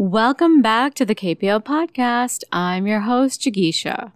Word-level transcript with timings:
Welcome 0.00 0.62
back 0.62 0.94
to 0.94 1.04
the 1.04 1.16
KPL 1.16 1.64
podcast. 1.64 2.44
I'm 2.52 2.86
your 2.86 3.00
host, 3.00 3.40
Jigisha. 3.40 4.12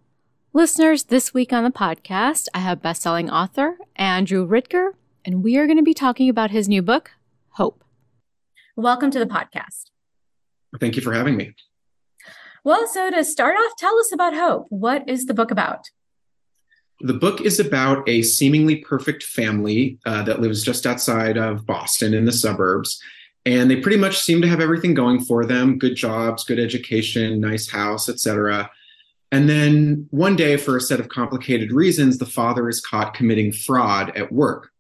Listeners, 0.53 1.03
this 1.03 1.35
week 1.35 1.53
on 1.53 1.65
the 1.65 1.73
podcast, 1.73 2.47
I 2.55 2.61
have 2.61 2.81
bestselling 2.81 3.29
author 3.29 3.79
Andrew 3.97 4.47
Ridker, 4.47 4.91
and 5.25 5.43
we 5.43 5.57
are 5.57 5.67
going 5.67 5.79
to 5.79 5.83
be 5.83 5.93
talking 5.93 6.29
about 6.29 6.53
his 6.53 6.69
new 6.69 6.83
book, 6.83 7.11
Hope. 7.55 7.83
Welcome 8.77 9.11
to 9.11 9.19
the 9.19 9.27
podcast. 9.27 9.91
Thank 10.79 10.95
you 10.95 11.03
for 11.03 11.13
having 11.13 11.37
me. 11.37 11.53
Well, 12.63 12.87
so 12.87 13.11
to 13.11 13.25
start 13.25 13.57
off, 13.57 13.73
tell 13.77 13.99
us 13.99 14.13
about 14.13 14.35
Hope. 14.35 14.67
What 14.69 15.09
is 15.09 15.27
the 15.27 15.35
book 15.35 15.51
about? 15.51 15.91
The 17.01 17.15
book 17.15 17.41
is 17.41 17.59
about 17.59 18.09
a 18.09 18.23
seemingly 18.23 18.77
perfect 18.77 19.25
family 19.25 19.99
uh, 20.07 20.23
that 20.23 20.41
lives 20.41 20.63
just 20.63 20.87
outside 20.87 21.37
of 21.37 21.67
Boston 21.67 22.15
in 22.15 22.25
the 22.25 22.31
suburbs 22.31 23.03
and 23.45 23.71
they 23.71 23.77
pretty 23.77 23.99
much 23.99 24.19
seem 24.19 24.41
to 24.43 24.49
have 24.49 24.61
everything 24.61 24.95
going 24.95 25.21
for 25.21 25.45
them. 25.45 25.79
Good 25.79 25.97
jobs 25.97 26.45
good 26.45 26.59
education 26.59 27.41
nice 27.41 27.69
house 27.69 28.09
etc 28.09 28.71
and 29.33 29.49
then 29.49 30.07
one 30.11 30.37
day 30.37 30.59
for 30.59 30.77
a 30.77 30.81
set 30.81 31.01
of 31.01 31.09
complicated 31.09 31.73
reasons 31.73 32.19
the 32.19 32.27
father 32.27 32.69
is 32.69 32.83
caught 32.83 33.15
committing 33.15 33.51
fraud 33.51 34.15
at 34.15 34.31
work. 34.31 34.71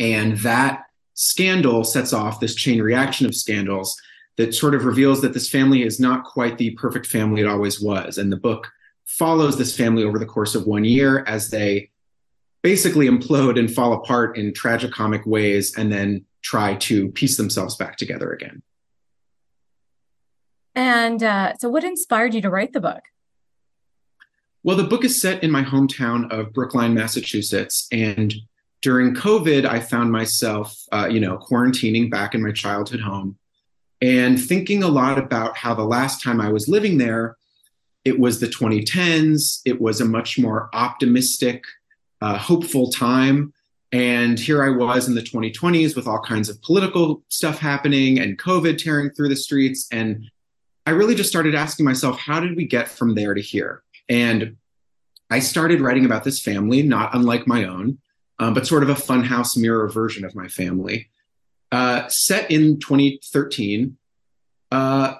And 0.00 0.36
that 0.38 0.86
scandal 1.14 1.84
sets 1.84 2.12
off 2.12 2.40
this 2.40 2.56
chain 2.56 2.82
reaction 2.82 3.26
of 3.26 3.34
scandals 3.34 3.96
that 4.38 4.54
sort 4.54 4.74
of 4.74 4.84
reveals 4.84 5.22
that 5.22 5.34
this 5.34 5.48
family 5.48 5.84
is 5.84 6.00
not 6.00 6.24
quite 6.24 6.58
the 6.58 6.70
perfect 6.72 7.06
family 7.06 7.42
it 7.42 7.46
always 7.46 7.80
was. 7.80 8.18
And 8.18 8.32
the 8.32 8.36
book 8.36 8.68
follows 9.04 9.56
this 9.56 9.76
family 9.76 10.02
over 10.02 10.18
the 10.18 10.26
course 10.26 10.56
of 10.56 10.66
one 10.66 10.84
year 10.84 11.22
as 11.28 11.50
they 11.50 11.90
basically 12.62 13.06
implode 13.06 13.56
and 13.56 13.72
fall 13.72 13.92
apart 13.92 14.36
in 14.36 14.52
tragicomic 14.52 15.26
ways 15.26 15.76
and 15.76 15.92
then 15.92 16.24
try 16.42 16.74
to 16.74 17.08
piece 17.10 17.36
themselves 17.36 17.76
back 17.76 17.96
together 17.96 18.32
again. 18.32 18.62
And 20.74 21.22
uh, 21.22 21.54
so, 21.58 21.68
what 21.68 21.84
inspired 21.84 22.34
you 22.34 22.40
to 22.42 22.50
write 22.50 22.72
the 22.72 22.80
book? 22.80 23.02
Well, 24.64 24.76
the 24.76 24.84
book 24.84 25.04
is 25.04 25.20
set 25.20 25.42
in 25.42 25.50
my 25.50 25.62
hometown 25.62 26.30
of 26.30 26.52
Brookline, 26.52 26.94
Massachusetts. 26.94 27.88
And 27.90 28.32
during 28.80 29.14
COVID, 29.14 29.66
I 29.66 29.80
found 29.80 30.12
myself, 30.12 30.76
uh, 30.92 31.08
you 31.10 31.20
know, 31.20 31.36
quarantining 31.38 32.10
back 32.10 32.34
in 32.34 32.42
my 32.42 32.52
childhood 32.52 33.00
home 33.00 33.38
and 34.00 34.40
thinking 34.40 34.82
a 34.82 34.88
lot 34.88 35.18
about 35.18 35.56
how 35.56 35.74
the 35.74 35.84
last 35.84 36.22
time 36.22 36.40
I 36.40 36.50
was 36.50 36.68
living 36.68 36.98
there, 36.98 37.36
it 38.04 38.18
was 38.18 38.40
the 38.40 38.48
2010s. 38.48 39.60
It 39.64 39.80
was 39.80 40.00
a 40.00 40.04
much 40.04 40.38
more 40.38 40.68
optimistic, 40.72 41.64
uh, 42.20 42.36
hopeful 42.36 42.90
time. 42.90 43.52
And 43.92 44.38
here 44.38 44.64
I 44.64 44.70
was 44.70 45.06
in 45.06 45.14
the 45.14 45.20
2020s 45.20 45.94
with 45.94 46.06
all 46.06 46.20
kinds 46.20 46.48
of 46.48 46.60
political 46.62 47.22
stuff 47.28 47.58
happening 47.58 48.18
and 48.18 48.38
COVID 48.38 48.82
tearing 48.82 49.10
through 49.10 49.28
the 49.28 49.36
streets. 49.36 49.86
And 49.92 50.30
I 50.86 50.92
really 50.92 51.14
just 51.14 51.28
started 51.28 51.54
asking 51.54 51.84
myself, 51.84 52.18
how 52.18 52.40
did 52.40 52.56
we 52.56 52.66
get 52.66 52.88
from 52.88 53.14
there 53.14 53.34
to 53.34 53.40
here? 53.40 53.82
And 54.08 54.56
I 55.30 55.40
started 55.40 55.82
writing 55.82 56.06
about 56.06 56.24
this 56.24 56.40
family, 56.40 56.82
not 56.82 57.14
unlike 57.14 57.46
my 57.46 57.64
own, 57.64 57.98
um, 58.38 58.54
but 58.54 58.66
sort 58.66 58.82
of 58.82 58.88
a 58.88 58.94
funhouse 58.94 59.56
mirror 59.56 59.88
version 59.88 60.24
of 60.24 60.34
my 60.34 60.48
family, 60.48 61.10
uh, 61.70 62.08
set 62.08 62.50
in 62.50 62.80
2013. 62.80 63.96
Uh, 64.70 65.14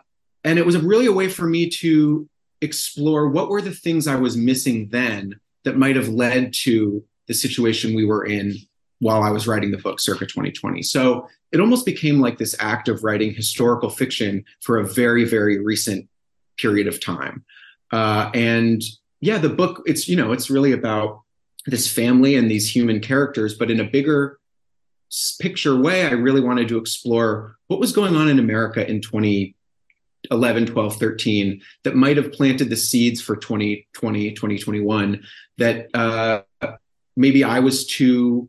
and 0.44 0.58
it 0.58 0.66
was 0.66 0.78
really 0.78 1.06
a 1.06 1.12
way 1.12 1.28
for 1.28 1.46
me 1.46 1.68
to 1.68 2.28
explore 2.62 3.28
what 3.28 3.48
were 3.48 3.60
the 3.60 3.74
things 3.74 4.06
I 4.06 4.16
was 4.16 4.36
missing 4.36 4.88
then 4.90 5.38
that 5.64 5.76
might 5.76 5.96
have 5.96 6.08
led 6.08 6.52
to 6.62 7.04
the 7.28 7.34
situation 7.34 7.94
we 7.94 8.04
were 8.04 8.24
in 8.24 8.54
while 8.98 9.22
I 9.22 9.30
was 9.30 9.48
writing 9.48 9.70
the 9.70 9.78
book 9.78 9.98
circa 10.00 10.26
2020. 10.26 10.82
So 10.82 11.28
it 11.50 11.60
almost 11.60 11.84
became 11.84 12.20
like 12.20 12.38
this 12.38 12.54
act 12.60 12.88
of 12.88 13.02
writing 13.02 13.34
historical 13.34 13.90
fiction 13.90 14.44
for 14.60 14.78
a 14.78 14.86
very, 14.86 15.24
very 15.24 15.58
recent 15.58 16.08
period 16.56 16.86
of 16.86 17.00
time. 17.00 17.44
Uh, 17.90 18.30
and 18.32 18.80
yeah, 19.20 19.38
the 19.38 19.48
book, 19.48 19.82
it's, 19.86 20.08
you 20.08 20.16
know, 20.16 20.32
it's 20.32 20.50
really 20.50 20.72
about 20.72 21.22
this 21.66 21.92
family 21.92 22.36
and 22.36 22.50
these 22.50 22.74
human 22.74 23.00
characters, 23.00 23.54
but 23.54 23.70
in 23.70 23.80
a 23.80 23.84
bigger 23.84 24.38
picture 25.40 25.76
way, 25.76 26.06
I 26.06 26.12
really 26.12 26.40
wanted 26.40 26.68
to 26.68 26.78
explore 26.78 27.56
what 27.66 27.80
was 27.80 27.92
going 27.92 28.16
on 28.16 28.28
in 28.28 28.38
America 28.38 28.88
in 28.88 29.00
2011, 29.00 30.66
12, 30.66 30.96
13 30.96 31.62
that 31.84 31.94
might 31.94 32.16
have 32.16 32.32
planted 32.32 32.70
the 32.70 32.76
seeds 32.76 33.20
for 33.20 33.36
2020, 33.36 34.32
2021 34.32 35.22
that 35.58 35.88
uh, 35.94 36.42
maybe 37.16 37.44
I 37.44 37.58
was 37.60 37.86
too 37.86 38.48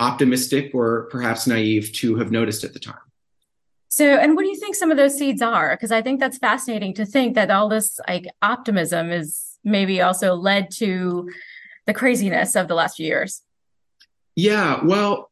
optimistic 0.00 0.74
or 0.74 1.08
perhaps 1.10 1.46
naive 1.46 1.92
to 1.94 2.16
have 2.16 2.30
noticed 2.30 2.64
at 2.64 2.72
the 2.72 2.78
time. 2.78 2.96
So, 3.88 4.16
and 4.16 4.34
what 4.34 4.42
do 4.42 4.48
you 4.48 4.56
think 4.56 4.74
some 4.74 4.90
of 4.90 4.96
those 4.96 5.18
seeds 5.18 5.42
are? 5.42 5.76
Because 5.76 5.92
I 5.92 6.00
think 6.00 6.18
that's 6.18 6.38
fascinating 6.38 6.94
to 6.94 7.04
think 7.04 7.34
that 7.34 7.50
all 7.50 7.68
this 7.68 8.00
like 8.08 8.26
optimism 8.40 9.10
is 9.10 9.58
maybe 9.64 10.00
also 10.00 10.34
led 10.34 10.70
to 10.78 11.28
the 11.86 11.92
craziness 11.92 12.56
of 12.56 12.68
the 12.68 12.74
last 12.74 12.96
few 12.96 13.06
years. 13.06 13.42
Yeah, 14.34 14.82
well, 14.82 15.30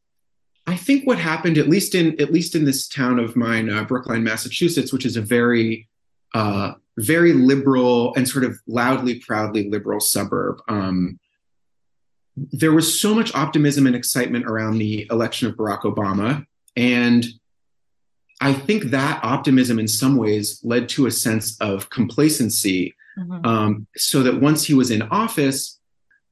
I 0.66 0.76
think 0.76 1.06
what 1.06 1.18
happened, 1.18 1.56
at 1.56 1.68
least 1.68 1.94
in 1.94 2.20
at 2.20 2.32
least 2.32 2.54
in 2.54 2.64
this 2.64 2.86
town 2.86 3.18
of 3.18 3.34
mine, 3.34 3.70
uh, 3.70 3.84
Brookline, 3.84 4.22
Massachusetts, 4.22 4.92
which 4.92 5.06
is 5.06 5.16
a 5.16 5.22
very 5.22 5.88
uh, 6.34 6.74
very 6.98 7.32
liberal 7.32 8.14
and 8.14 8.28
sort 8.28 8.44
of 8.44 8.58
loudly, 8.66 9.20
proudly 9.20 9.68
liberal 9.68 10.00
suburb. 10.00 10.60
Um, 10.68 11.18
there 12.52 12.72
was 12.72 13.00
so 13.00 13.14
much 13.14 13.34
optimism 13.34 13.86
and 13.86 13.96
excitement 13.96 14.46
around 14.46 14.78
the 14.78 15.06
election 15.10 15.48
of 15.48 15.56
Barack 15.56 15.82
Obama. 15.82 16.46
And 16.76 17.26
I 18.40 18.52
think 18.54 18.84
that 18.84 19.22
optimism, 19.22 19.78
in 19.78 19.88
some 19.88 20.16
ways, 20.16 20.60
led 20.62 20.88
to 20.90 21.06
a 21.06 21.10
sense 21.10 21.60
of 21.60 21.90
complacency. 21.90 22.94
Mm-hmm. 23.18 23.44
Um, 23.44 23.86
so 23.96 24.22
that 24.22 24.40
once 24.40 24.64
he 24.64 24.72
was 24.72 24.90
in 24.90 25.02
office, 25.02 25.78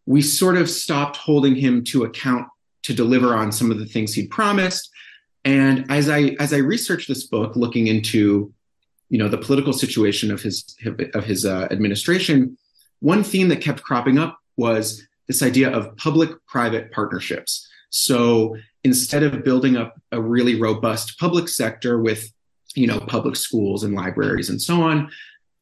we 0.06 0.22
sort 0.22 0.56
of 0.56 0.70
stopped 0.70 1.16
holding 1.16 1.54
him 1.54 1.84
to 1.84 2.04
account 2.04 2.46
to 2.84 2.94
deliver 2.94 3.34
on 3.34 3.52
some 3.52 3.70
of 3.70 3.78
the 3.78 3.84
things 3.84 4.14
he'd 4.14 4.30
promised. 4.30 4.90
And 5.44 5.84
as 5.90 6.08
I 6.08 6.36
as 6.38 6.52
I 6.54 6.58
researched 6.58 7.08
this 7.08 7.24
book, 7.24 7.56
looking 7.56 7.88
into 7.88 8.52
you 9.10 9.18
know 9.18 9.28
the 9.28 9.38
political 9.38 9.72
situation 9.72 10.30
of 10.30 10.40
his 10.40 10.76
of 11.14 11.24
his 11.24 11.44
uh, 11.44 11.68
administration, 11.70 12.56
one 13.00 13.22
theme 13.22 13.48
that 13.48 13.60
kept 13.60 13.82
cropping 13.82 14.18
up 14.18 14.38
was 14.56 15.06
this 15.28 15.42
idea 15.42 15.70
of 15.70 15.96
public 15.96 16.30
private 16.46 16.90
partnerships. 16.90 17.68
So 17.90 18.56
instead 18.84 19.22
of 19.22 19.44
building 19.44 19.76
up 19.76 20.00
a 20.12 20.20
really 20.20 20.60
robust 20.60 21.18
public 21.18 21.48
sector 21.48 22.00
with 22.00 22.32
you 22.74 22.86
know 22.86 23.00
public 23.00 23.36
schools 23.36 23.82
and 23.82 23.94
libraries 23.94 24.50
and 24.50 24.60
so 24.60 24.82
on 24.82 25.10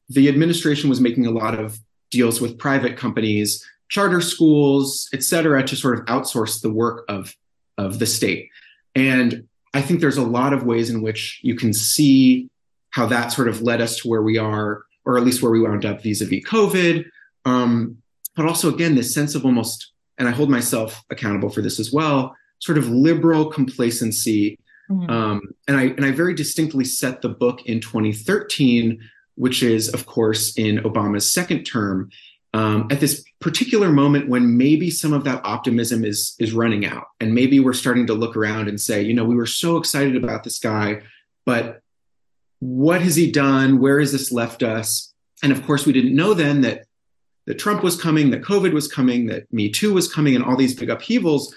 the 0.08 0.28
administration 0.28 0.88
was 0.88 1.00
making 1.00 1.26
a 1.26 1.30
lot 1.30 1.58
of 1.58 1.78
deals 2.10 2.40
with 2.40 2.58
private 2.58 2.96
companies 2.96 3.64
charter 3.88 4.20
schools 4.20 5.08
et 5.14 5.22
cetera 5.22 5.62
to 5.62 5.76
sort 5.76 5.98
of 5.98 6.04
outsource 6.06 6.60
the 6.60 6.72
work 6.72 7.04
of 7.08 7.34
of 7.78 7.98
the 7.98 8.06
state 8.06 8.48
and 8.94 9.46
i 9.72 9.80
think 9.80 10.00
there's 10.00 10.16
a 10.16 10.22
lot 10.22 10.52
of 10.52 10.64
ways 10.64 10.90
in 10.90 11.00
which 11.00 11.40
you 11.42 11.54
can 11.54 11.72
see 11.72 12.48
how 12.90 13.06
that 13.06 13.28
sort 13.28 13.48
of 13.48 13.62
led 13.62 13.80
us 13.80 13.96
to 13.98 14.08
where 14.08 14.22
we 14.22 14.36
are 14.36 14.82
or 15.04 15.16
at 15.16 15.24
least 15.24 15.42
where 15.42 15.52
we 15.52 15.60
wound 15.60 15.84
up 15.84 16.02
vis-a-vis 16.02 16.44
covid 16.44 17.04
um, 17.44 17.96
but 18.36 18.46
also 18.46 18.72
again 18.72 18.94
this 18.94 19.12
sense 19.12 19.34
of 19.34 19.44
almost 19.44 19.92
and 20.18 20.28
i 20.28 20.30
hold 20.30 20.50
myself 20.50 21.02
accountable 21.10 21.50
for 21.50 21.62
this 21.62 21.80
as 21.80 21.92
well 21.92 22.34
sort 22.58 22.78
of 22.78 22.88
liberal 22.88 23.46
complacency. 23.46 24.58
Mm-hmm. 24.90 25.10
um, 25.10 25.40
and 25.66 25.76
i 25.76 25.84
and 25.84 26.04
i 26.04 26.12
very 26.12 26.34
distinctly 26.34 26.84
set 26.84 27.20
the 27.20 27.28
book 27.28 27.66
in 27.66 27.80
2013 27.80 29.00
which 29.34 29.62
is 29.62 29.92
of 29.92 30.06
course 30.06 30.56
in 30.56 30.78
obama's 30.78 31.28
second 31.28 31.64
term 31.64 32.10
um, 32.54 32.88
at 32.90 33.00
this 33.00 33.22
particular 33.40 33.90
moment 33.90 34.30
when 34.30 34.56
maybe 34.56 34.90
some 34.90 35.12
of 35.12 35.24
that 35.24 35.44
optimism 35.44 36.06
is 36.06 36.34
is 36.38 36.54
running 36.54 36.86
out. 36.86 37.04
And 37.20 37.34
maybe 37.34 37.60
we're 37.60 37.74
starting 37.74 38.06
to 38.06 38.14
look 38.14 38.34
around 38.34 38.68
and 38.68 38.80
say 38.80 39.02
you 39.02 39.12
know 39.12 39.24
we 39.24 39.36
were 39.36 39.44
so 39.46 39.76
excited 39.76 40.16
about 40.16 40.42
this 40.42 40.58
guy 40.58 41.02
but 41.44 41.80
what 42.58 43.02
has 43.02 43.16
he 43.16 43.30
done? 43.30 43.78
Where 43.78 44.00
has 44.00 44.12
this 44.12 44.32
left 44.32 44.62
us? 44.62 45.12
And 45.42 45.52
of 45.52 45.64
course 45.66 45.86
we 45.86 45.92
didn't 45.92 46.16
know 46.16 46.34
then 46.34 46.62
that 46.62 46.86
that 47.46 47.58
Trump 47.58 47.82
was 47.82 48.00
coming, 48.00 48.30
that 48.30 48.42
COVID 48.42 48.72
was 48.72 48.88
coming, 48.88 49.26
that 49.26 49.52
Me 49.52 49.70
Too 49.70 49.94
was 49.94 50.12
coming, 50.12 50.34
and 50.34 50.44
all 50.44 50.56
these 50.56 50.74
big 50.74 50.90
upheavals. 50.90 51.54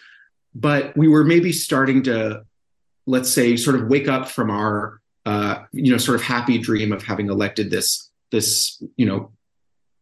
But 0.56 0.96
we 0.98 1.08
were 1.08 1.24
maybe 1.24 1.52
starting 1.52 2.04
to, 2.04 2.44
let's 3.06 3.32
say, 3.32 3.56
sort 3.56 3.76
of 3.76 3.88
wake 3.88 4.08
up 4.08 4.28
from 4.28 4.50
our, 4.50 5.00
uh, 5.26 5.64
you 5.72 5.92
know, 5.92 5.98
sort 5.98 6.16
of 6.16 6.22
happy 6.22 6.58
dream 6.58 6.92
of 6.92 7.04
having 7.04 7.30
elected 7.30 7.70
this, 7.70 8.10
this, 8.32 8.82
you 8.98 9.06
know, 9.06 9.32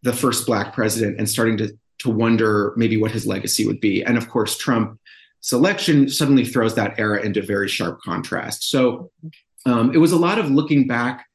the 0.04 0.14
first 0.14 0.46
black 0.46 0.74
president, 0.74 1.18
and 1.18 1.28
starting 1.28 1.58
to 1.58 1.78
to 2.00 2.12
wonder 2.12 2.74
maybe 2.78 2.98
what 2.98 3.12
his 3.12 3.26
legacy 3.26 3.66
would 3.66 3.80
be. 3.80 4.04
And 4.04 4.18
of 4.18 4.30
course, 4.30 4.58
Trump's 4.58 5.52
election 5.52 6.08
suddenly 6.10 6.46
throws 6.46 6.76
that 6.76 7.00
era 7.00 7.22
into 7.22 7.42
very 7.42 7.68
sharp 7.68 8.02
contrast. 8.02 8.70
So 8.70 9.10
um, 9.66 9.92
it 9.94 9.98
was 9.98 10.12
a 10.12 10.18
lot 10.18 10.38
of 10.38 10.52
looking 10.52 10.88
back 10.88 11.26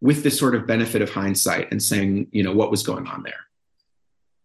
with 0.00 0.22
this 0.22 0.38
sort 0.38 0.54
of 0.54 0.66
benefit 0.66 1.02
of 1.02 1.10
hindsight 1.10 1.70
and 1.72 1.82
saying, 1.82 2.28
you 2.32 2.42
know, 2.42 2.52
what 2.52 2.70
was 2.70 2.82
going 2.82 3.06
on 3.06 3.22
there. 3.22 3.46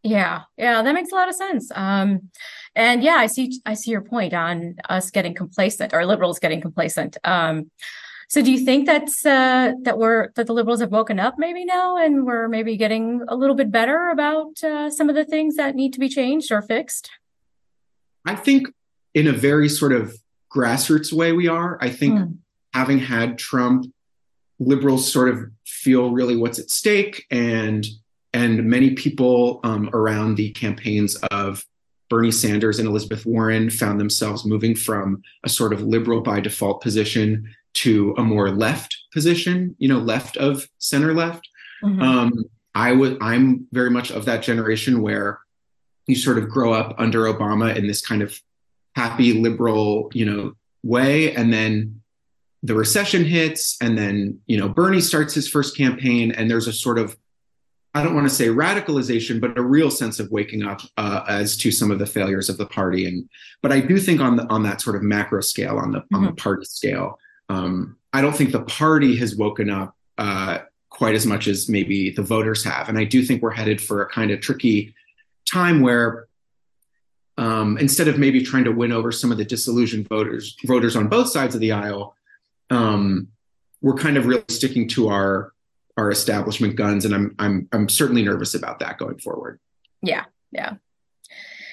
Yeah, 0.07 0.43
yeah, 0.57 0.81
that 0.81 0.93
makes 0.93 1.11
a 1.11 1.15
lot 1.15 1.29
of 1.29 1.35
sense. 1.35 1.71
Um, 1.75 2.29
and 2.75 3.03
yeah, 3.03 3.15
I 3.15 3.27
see, 3.27 3.59
I 3.65 3.73
see 3.73 3.91
your 3.91 4.05
point 4.13 4.33
on 4.33 4.75
us 4.87 5.11
getting 5.11 5.33
complacent 5.33 5.93
or 5.93 6.05
liberals 6.05 6.39
getting 6.39 6.61
complacent. 6.61 7.17
Um, 7.23 7.71
So 8.29 8.41
do 8.41 8.51
you 8.51 8.59
think 8.65 8.85
that's 8.85 9.25
uh, 9.25 9.71
that 9.83 9.97
we're 9.97 10.31
that 10.35 10.47
the 10.47 10.53
liberals 10.53 10.81
have 10.81 10.91
woken 10.91 11.17
up 11.17 11.35
maybe 11.37 11.63
now 11.63 11.97
and 11.97 12.25
we're 12.25 12.49
maybe 12.49 12.75
getting 12.75 13.21
a 13.29 13.35
little 13.35 13.55
bit 13.55 13.71
better 13.71 14.09
about 14.09 14.61
uh, 14.63 14.89
some 14.89 15.09
of 15.09 15.15
the 15.15 15.23
things 15.23 15.55
that 15.55 15.75
need 15.75 15.93
to 15.93 15.99
be 15.99 16.09
changed 16.09 16.51
or 16.51 16.61
fixed? 16.61 17.09
I 18.25 18.35
think 18.35 18.67
in 19.13 19.27
a 19.27 19.31
very 19.31 19.69
sort 19.69 19.93
of 19.93 20.13
grassroots 20.53 21.13
way 21.13 21.31
we 21.31 21.47
are. 21.47 21.77
I 21.79 21.89
think 21.89 22.19
mm. 22.19 22.37
having 22.73 22.99
had 22.99 23.37
Trump, 23.37 23.85
liberals 24.59 25.09
sort 25.09 25.29
of 25.29 25.37
feel 25.65 26.11
really 26.11 26.35
what's 26.35 26.59
at 26.59 26.69
stake 26.69 27.25
and 27.31 27.85
and 28.37 28.65
many 28.65 28.91
people 28.91 29.59
um, 29.63 29.89
around 29.93 30.35
the 30.35 30.51
campaigns 30.51 31.15
of 31.31 31.65
Bernie 32.07 32.31
Sanders 32.31 32.77
and 32.77 32.87
Elizabeth 32.87 33.25
Warren 33.25 33.69
found 33.71 33.99
themselves 33.99 34.45
moving 34.45 34.75
from 34.75 35.23
a 35.43 35.49
sort 35.49 35.73
of 35.73 35.81
liberal 35.81 36.21
by 36.21 36.39
default 36.39 36.81
position 36.81 37.53
to 37.73 38.13
a 38.17 38.23
more 38.23 38.51
left 38.51 38.95
position, 39.11 39.75
you 39.79 39.89
know, 39.89 39.97
left 39.97 40.37
of 40.37 40.67
center 40.77 41.13
left. 41.15 41.49
Mm-hmm. 41.83 42.01
Um, 42.01 42.45
I 42.75 42.91
would, 42.91 43.17
I'm 43.21 43.67
very 43.71 43.89
much 43.89 44.11
of 44.11 44.25
that 44.25 44.43
generation 44.43 45.01
where 45.01 45.39
you 46.05 46.15
sort 46.15 46.37
of 46.37 46.47
grow 46.47 46.73
up 46.73 46.93
under 46.99 47.23
Obama 47.23 47.75
in 47.75 47.87
this 47.87 48.05
kind 48.05 48.21
of 48.21 48.39
happy 48.95 49.33
liberal, 49.33 50.11
you 50.13 50.25
know, 50.25 50.53
way, 50.83 51.33
and 51.35 51.51
then 51.51 52.01
the 52.63 52.75
recession 52.75 53.25
hits, 53.25 53.77
and 53.81 53.97
then 53.97 54.39
you 54.47 54.57
know 54.57 54.69
Bernie 54.69 55.01
starts 55.01 55.33
his 55.33 55.47
first 55.47 55.75
campaign, 55.75 56.31
and 56.31 56.49
there's 56.49 56.67
a 56.67 56.73
sort 56.73 56.97
of 56.97 57.17
I 57.97 58.03
don't 58.03 58.13
want 58.13 58.29
to 58.29 58.33
say 58.33 58.49
radicalization, 58.49 59.41
but 59.41 59.57
a 59.57 59.61
real 59.63 59.89
sense 59.89 60.19
of 60.19 60.29
waking 60.29 60.61
up 60.63 60.81
uh, 60.97 61.23
as 61.27 61.57
to 61.57 61.71
some 61.71 61.89
of 61.89 61.97
the 61.97 62.05
failures 62.05 62.47
of 62.47 62.57
the 62.57 62.67
party. 62.67 63.07
And 63.07 63.27
but 63.63 63.71
I 63.71 63.79
do 63.79 63.97
think 63.97 64.21
on 64.21 64.35
the 64.35 64.45
on 64.51 64.61
that 64.63 64.81
sort 64.81 64.95
of 64.95 65.01
macro 65.01 65.41
scale, 65.41 65.79
on 65.79 65.91
the 65.91 66.01
mm-hmm. 66.01 66.15
on 66.15 66.21
the 66.21 66.27
mm-hmm. 66.27 66.35
party 66.35 66.65
scale, 66.65 67.17
um, 67.49 67.97
I 68.13 68.21
don't 68.21 68.35
think 68.35 68.51
the 68.51 68.61
party 68.61 69.15
has 69.17 69.35
woken 69.35 69.71
up 69.71 69.95
uh, 70.19 70.59
quite 70.91 71.15
as 71.15 71.25
much 71.25 71.47
as 71.47 71.69
maybe 71.69 72.11
the 72.11 72.21
voters 72.21 72.63
have. 72.63 72.87
And 72.87 72.99
I 72.99 73.03
do 73.03 73.23
think 73.23 73.41
we're 73.41 73.49
headed 73.49 73.81
for 73.81 74.03
a 74.03 74.09
kind 74.09 74.29
of 74.29 74.41
tricky 74.41 74.93
time 75.51 75.81
where 75.81 76.27
um, 77.39 77.79
instead 77.79 78.07
of 78.07 78.19
maybe 78.19 78.43
trying 78.43 78.65
to 78.65 78.71
win 78.71 78.91
over 78.91 79.11
some 79.11 79.31
of 79.31 79.39
the 79.39 79.45
disillusioned 79.45 80.07
voters 80.07 80.55
voters 80.65 80.95
on 80.95 81.07
both 81.07 81.29
sides 81.29 81.55
of 81.55 81.61
the 81.61 81.71
aisle, 81.71 82.15
um, 82.69 83.29
we're 83.81 83.95
kind 83.95 84.17
of 84.17 84.27
really 84.27 84.43
sticking 84.49 84.87
to 84.89 85.09
our 85.09 85.51
our 85.97 86.11
establishment 86.11 86.75
guns, 86.75 87.05
and 87.05 87.13
I'm 87.13 87.35
I'm 87.39 87.67
I'm 87.71 87.89
certainly 87.89 88.23
nervous 88.23 88.53
about 88.53 88.79
that 88.79 88.97
going 88.97 89.17
forward. 89.17 89.59
Yeah, 90.01 90.25
yeah. 90.51 90.75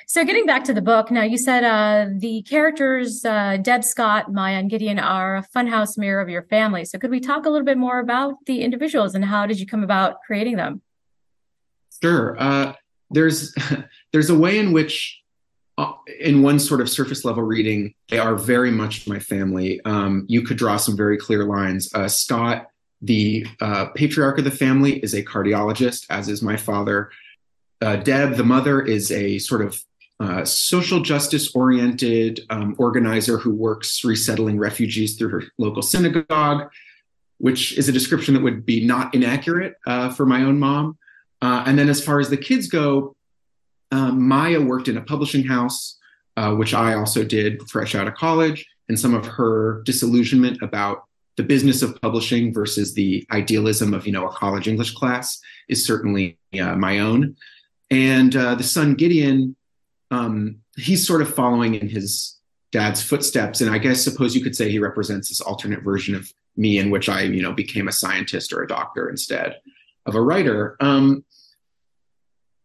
So 0.06 0.24
getting 0.24 0.46
back 0.46 0.64
to 0.64 0.74
the 0.74 0.82
book, 0.82 1.10
now 1.10 1.22
you 1.22 1.38
said 1.38 1.64
uh, 1.64 2.10
the 2.18 2.42
characters 2.42 3.24
uh, 3.24 3.56
Deb 3.56 3.84
Scott, 3.84 4.32
Maya, 4.32 4.58
and 4.58 4.70
Gideon 4.70 4.98
are 4.98 5.36
a 5.36 5.46
funhouse 5.54 5.96
mirror 5.96 6.20
of 6.20 6.28
your 6.28 6.42
family. 6.42 6.84
So 6.84 6.98
could 6.98 7.10
we 7.10 7.20
talk 7.20 7.46
a 7.46 7.50
little 7.50 7.64
bit 7.64 7.78
more 7.78 8.00
about 8.00 8.34
the 8.46 8.62
individuals 8.62 9.14
and 9.14 9.24
how 9.24 9.46
did 9.46 9.58
you 9.58 9.66
come 9.66 9.82
about 9.82 10.16
creating 10.26 10.56
them? 10.56 10.82
Sure. 12.02 12.36
Uh, 12.38 12.74
there's 13.10 13.54
there's 14.12 14.30
a 14.30 14.38
way 14.38 14.58
in 14.58 14.72
which 14.72 15.22
uh, 15.78 15.92
in 16.20 16.42
one 16.42 16.58
sort 16.58 16.80
of 16.80 16.88
surface 16.88 17.24
level 17.24 17.42
reading, 17.42 17.94
they 18.08 18.18
are 18.18 18.36
very 18.36 18.70
much 18.70 19.08
my 19.08 19.18
family. 19.18 19.80
Um, 19.84 20.24
you 20.28 20.42
could 20.42 20.56
draw 20.56 20.76
some 20.76 20.96
very 20.96 21.16
clear 21.16 21.44
lines. 21.44 21.92
Uh, 21.94 22.08
Scott 22.08 22.66
the 23.04 23.46
uh, 23.60 23.86
patriarch 23.94 24.38
of 24.38 24.44
the 24.44 24.50
family 24.50 24.98
is 24.98 25.14
a 25.14 25.22
cardiologist, 25.22 26.06
as 26.08 26.28
is 26.28 26.42
my 26.42 26.56
father. 26.56 27.10
Uh, 27.82 27.96
Deb, 27.96 28.36
the 28.36 28.44
mother, 28.44 28.80
is 28.80 29.12
a 29.12 29.38
sort 29.38 29.60
of 29.60 29.82
uh, 30.20 30.44
social 30.44 31.00
justice 31.00 31.54
oriented 31.54 32.40
um, 32.48 32.74
organizer 32.78 33.36
who 33.36 33.54
works 33.54 34.04
resettling 34.04 34.58
refugees 34.58 35.16
through 35.16 35.28
her 35.28 35.42
local 35.58 35.82
synagogue, 35.82 36.70
which 37.38 37.76
is 37.76 37.88
a 37.88 37.92
description 37.92 38.32
that 38.32 38.42
would 38.42 38.64
be 38.64 38.86
not 38.86 39.14
inaccurate 39.14 39.74
uh, 39.86 40.08
for 40.10 40.24
my 40.24 40.42
own 40.42 40.58
mom. 40.58 40.96
Uh, 41.42 41.64
and 41.66 41.78
then, 41.78 41.90
as 41.90 42.02
far 42.02 42.20
as 42.20 42.30
the 42.30 42.36
kids 42.38 42.68
go, 42.68 43.14
um, 43.90 44.26
Maya 44.26 44.60
worked 44.60 44.88
in 44.88 44.96
a 44.96 45.02
publishing 45.02 45.44
house, 45.44 45.98
uh, 46.38 46.54
which 46.54 46.72
I 46.72 46.94
also 46.94 47.22
did 47.22 47.68
fresh 47.68 47.94
out 47.94 48.08
of 48.08 48.14
college. 48.14 48.66
And 48.88 48.98
some 48.98 49.14
of 49.14 49.26
her 49.26 49.82
disillusionment 49.84 50.62
about 50.62 51.04
the 51.36 51.42
business 51.42 51.82
of 51.82 52.00
publishing 52.00 52.52
versus 52.52 52.94
the 52.94 53.26
idealism 53.32 53.92
of 53.92 54.06
you 54.06 54.12
know 54.12 54.26
a 54.26 54.32
college 54.32 54.68
english 54.68 54.92
class 54.94 55.40
is 55.68 55.84
certainly 55.84 56.38
uh, 56.60 56.76
my 56.76 57.00
own. 57.00 57.36
And 57.90 58.34
uh, 58.34 58.54
the 58.54 58.62
son 58.62 58.94
gideon 58.94 59.56
um, 60.10 60.58
he's 60.76 61.06
sort 61.06 61.22
of 61.22 61.34
following 61.34 61.74
in 61.74 61.88
his 61.88 62.38
dad's 62.72 63.02
footsteps. 63.02 63.60
And 63.60 63.70
i 63.70 63.78
guess 63.78 64.02
suppose 64.02 64.34
you 64.34 64.42
could 64.42 64.56
say 64.56 64.70
he 64.70 64.78
represents 64.78 65.28
this 65.28 65.40
alternate 65.40 65.82
version 65.82 66.14
of 66.14 66.32
me 66.56 66.78
in 66.78 66.90
which 66.90 67.08
i 67.08 67.22
you 67.22 67.42
know 67.42 67.52
became 67.52 67.88
a 67.88 67.92
scientist 67.92 68.52
or 68.52 68.62
a 68.62 68.68
doctor 68.68 69.08
instead 69.08 69.60
of 70.06 70.14
a 70.14 70.20
writer. 70.20 70.76
Um, 70.80 71.24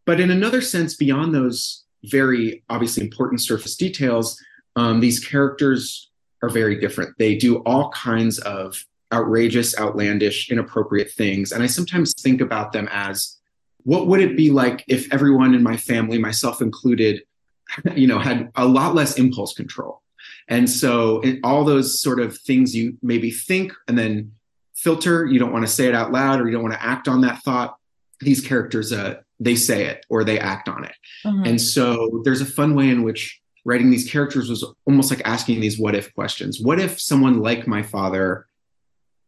but 0.06 0.20
in 0.20 0.30
another 0.30 0.60
sense 0.60 0.94
beyond 0.94 1.34
those 1.34 1.84
very 2.04 2.62
obviously 2.68 3.02
important 3.02 3.40
surface 3.40 3.76
details 3.76 4.38
um, 4.76 5.00
these 5.00 5.24
characters 5.24 6.09
are 6.42 6.48
very 6.48 6.78
different. 6.78 7.16
They 7.18 7.36
do 7.36 7.58
all 7.58 7.90
kinds 7.90 8.38
of 8.38 8.84
outrageous, 9.12 9.78
outlandish, 9.78 10.50
inappropriate 10.50 11.10
things. 11.10 11.52
And 11.52 11.62
I 11.62 11.66
sometimes 11.66 12.14
think 12.14 12.40
about 12.40 12.72
them 12.72 12.88
as 12.90 13.36
what 13.82 14.06
would 14.06 14.20
it 14.20 14.36
be 14.36 14.50
like 14.50 14.84
if 14.88 15.12
everyone 15.12 15.54
in 15.54 15.62
my 15.62 15.76
family, 15.76 16.18
myself 16.18 16.62
included, 16.62 17.22
you 17.94 18.06
know, 18.06 18.18
had 18.18 18.50
a 18.54 18.66
lot 18.66 18.94
less 18.94 19.18
impulse 19.18 19.54
control. 19.54 20.02
And 20.48 20.68
so 20.68 21.22
all 21.44 21.64
those 21.64 22.00
sort 22.00 22.20
of 22.20 22.36
things 22.36 22.74
you 22.74 22.98
maybe 23.02 23.30
think 23.30 23.72
and 23.88 23.96
then 23.96 24.32
filter, 24.74 25.26
you 25.26 25.38
don't 25.38 25.52
want 25.52 25.64
to 25.64 25.70
say 25.70 25.86
it 25.86 25.94
out 25.94 26.12
loud 26.12 26.40
or 26.40 26.46
you 26.46 26.52
don't 26.52 26.62
want 26.62 26.74
to 26.74 26.82
act 26.82 27.08
on 27.08 27.20
that 27.22 27.42
thought. 27.42 27.76
These 28.20 28.46
characters, 28.46 28.92
uh, 28.92 29.20
they 29.38 29.54
say 29.54 29.86
it 29.86 30.04
or 30.08 30.24
they 30.24 30.38
act 30.38 30.68
on 30.68 30.84
it. 30.84 30.94
Mm-hmm. 31.24 31.44
And 31.44 31.60
so 31.60 32.20
there's 32.24 32.40
a 32.40 32.46
fun 32.46 32.74
way 32.74 32.90
in 32.90 33.02
which 33.02 33.40
writing 33.64 33.90
these 33.90 34.10
characters 34.10 34.48
was 34.48 34.64
almost 34.86 35.10
like 35.10 35.22
asking 35.24 35.60
these 35.60 35.78
what 35.78 35.94
if 35.94 36.14
questions. 36.14 36.60
What 36.60 36.80
if 36.80 37.00
someone 37.00 37.40
like 37.40 37.66
my 37.66 37.82
father 37.82 38.46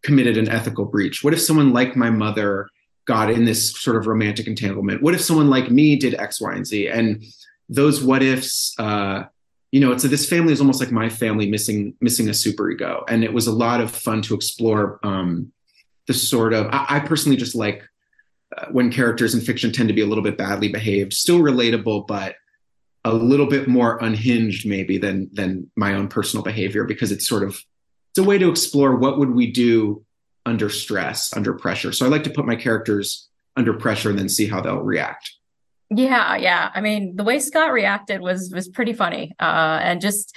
committed 0.02 0.36
an 0.36 0.48
ethical 0.48 0.84
breach? 0.84 1.22
What 1.22 1.32
if 1.32 1.40
someone 1.40 1.72
like 1.72 1.96
my 1.96 2.10
mother 2.10 2.68
got 3.06 3.30
in 3.30 3.44
this 3.44 3.72
sort 3.80 3.96
of 3.96 4.06
romantic 4.06 4.46
entanglement? 4.46 5.02
What 5.02 5.14
if 5.14 5.20
someone 5.20 5.50
like 5.50 5.70
me 5.70 5.96
did 5.96 6.14
X, 6.14 6.40
Y, 6.40 6.52
and 6.52 6.66
Z? 6.66 6.88
And 6.88 7.24
those 7.68 8.02
what 8.02 8.22
ifs, 8.22 8.74
uh, 8.78 9.24
you 9.70 9.80
know, 9.80 9.92
it's 9.92 10.02
this 10.02 10.28
family 10.28 10.52
is 10.52 10.60
almost 10.60 10.80
like 10.80 10.92
my 10.92 11.08
family 11.08 11.48
missing 11.48 11.94
missing 12.00 12.28
a 12.28 12.32
superego, 12.32 13.04
and 13.08 13.24
it 13.24 13.32
was 13.32 13.46
a 13.46 13.52
lot 13.52 13.80
of 13.80 13.90
fun 13.90 14.20
to 14.22 14.34
explore 14.34 15.00
um, 15.02 15.50
the 16.06 16.14
sort 16.14 16.52
of. 16.52 16.66
I, 16.66 16.86
I 16.88 17.00
personally 17.00 17.38
just 17.38 17.54
like 17.54 17.82
uh, 18.56 18.66
when 18.70 18.92
characters 18.92 19.34
in 19.34 19.40
fiction 19.40 19.72
tend 19.72 19.88
to 19.88 19.94
be 19.94 20.02
a 20.02 20.06
little 20.06 20.24
bit 20.24 20.36
badly 20.36 20.68
behaved, 20.68 21.14
still 21.14 21.38
relatable, 21.38 22.06
but 22.06 22.34
a 23.04 23.12
little 23.12 23.46
bit 23.46 23.68
more 23.68 23.98
unhinged 23.98 24.66
maybe 24.66 24.98
than 24.98 25.28
than 25.32 25.70
my 25.76 25.94
own 25.94 26.08
personal 26.08 26.44
behavior 26.44 26.84
because 26.84 27.10
it's 27.10 27.26
sort 27.26 27.42
of 27.42 27.60
it's 28.10 28.18
a 28.18 28.24
way 28.24 28.38
to 28.38 28.48
explore 28.48 28.94
what 28.96 29.18
would 29.18 29.30
we 29.30 29.50
do 29.50 30.04
under 30.46 30.68
stress 30.68 31.34
under 31.36 31.52
pressure. 31.52 31.92
So 31.92 32.06
i 32.06 32.08
like 32.08 32.24
to 32.24 32.30
put 32.30 32.46
my 32.46 32.56
characters 32.56 33.28
under 33.56 33.74
pressure 33.74 34.10
and 34.10 34.18
then 34.18 34.28
see 34.28 34.46
how 34.46 34.60
they'll 34.60 34.82
react. 34.82 35.32
Yeah 35.90 36.36
yeah. 36.36 36.70
I 36.74 36.80
mean 36.80 37.16
the 37.16 37.24
way 37.24 37.38
scott 37.40 37.72
reacted 37.72 38.20
was 38.20 38.52
was 38.54 38.68
pretty 38.68 38.92
funny. 38.92 39.32
Uh 39.40 39.80
and 39.82 40.00
just 40.00 40.36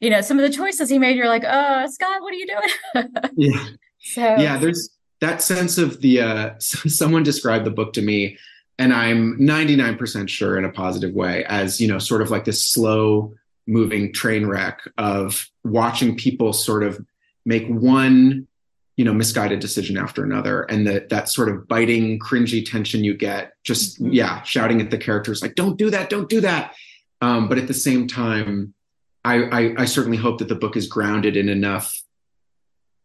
you 0.00 0.10
know 0.10 0.20
some 0.20 0.38
of 0.38 0.42
the 0.50 0.56
choices 0.56 0.88
he 0.88 0.98
made 0.98 1.16
you're 1.16 1.28
like 1.28 1.44
uh 1.44 1.86
scott 1.88 2.22
what 2.22 2.32
are 2.32 2.36
you 2.36 2.46
doing? 2.46 3.08
Yeah. 3.36 3.66
So 4.00 4.20
yeah 4.20 4.56
there's 4.56 4.90
that 5.20 5.42
sense 5.42 5.76
of 5.76 6.00
the 6.00 6.20
uh 6.20 6.54
someone 6.58 7.22
described 7.24 7.66
the 7.66 7.70
book 7.70 7.92
to 7.94 8.02
me 8.02 8.38
and 8.78 8.92
I'm 8.92 9.38
99% 9.38 10.28
sure 10.28 10.58
in 10.58 10.64
a 10.64 10.72
positive 10.72 11.14
way 11.14 11.44
as, 11.44 11.80
you 11.80 11.88
know, 11.88 11.98
sort 11.98 12.22
of 12.22 12.30
like 12.30 12.44
this 12.44 12.62
slow 12.62 13.34
moving 13.66 14.12
train 14.12 14.46
wreck 14.46 14.80
of 14.98 15.48
watching 15.64 16.16
people 16.16 16.52
sort 16.52 16.82
of 16.82 17.04
make 17.44 17.66
one, 17.68 18.46
you 18.96 19.04
know, 19.04 19.14
misguided 19.14 19.60
decision 19.60 19.96
after 19.96 20.22
another. 20.22 20.62
And 20.62 20.86
that 20.86 21.08
that 21.08 21.28
sort 21.28 21.48
of 21.48 21.66
biting, 21.66 22.18
cringy 22.18 22.64
tension 22.64 23.02
you 23.02 23.14
get, 23.14 23.54
just 23.64 24.00
mm-hmm. 24.00 24.12
yeah, 24.12 24.42
shouting 24.42 24.80
at 24.80 24.90
the 24.90 24.98
characters 24.98 25.42
like, 25.42 25.54
don't 25.54 25.78
do 25.78 25.90
that, 25.90 26.10
don't 26.10 26.28
do 26.28 26.42
that. 26.42 26.74
Um, 27.22 27.48
but 27.48 27.58
at 27.58 27.68
the 27.68 27.74
same 27.74 28.06
time, 28.06 28.74
I, 29.24 29.42
I, 29.44 29.74
I 29.78 29.84
certainly 29.86 30.18
hope 30.18 30.38
that 30.38 30.48
the 30.48 30.54
book 30.54 30.76
is 30.76 30.86
grounded 30.86 31.36
in 31.36 31.48
enough, 31.48 32.02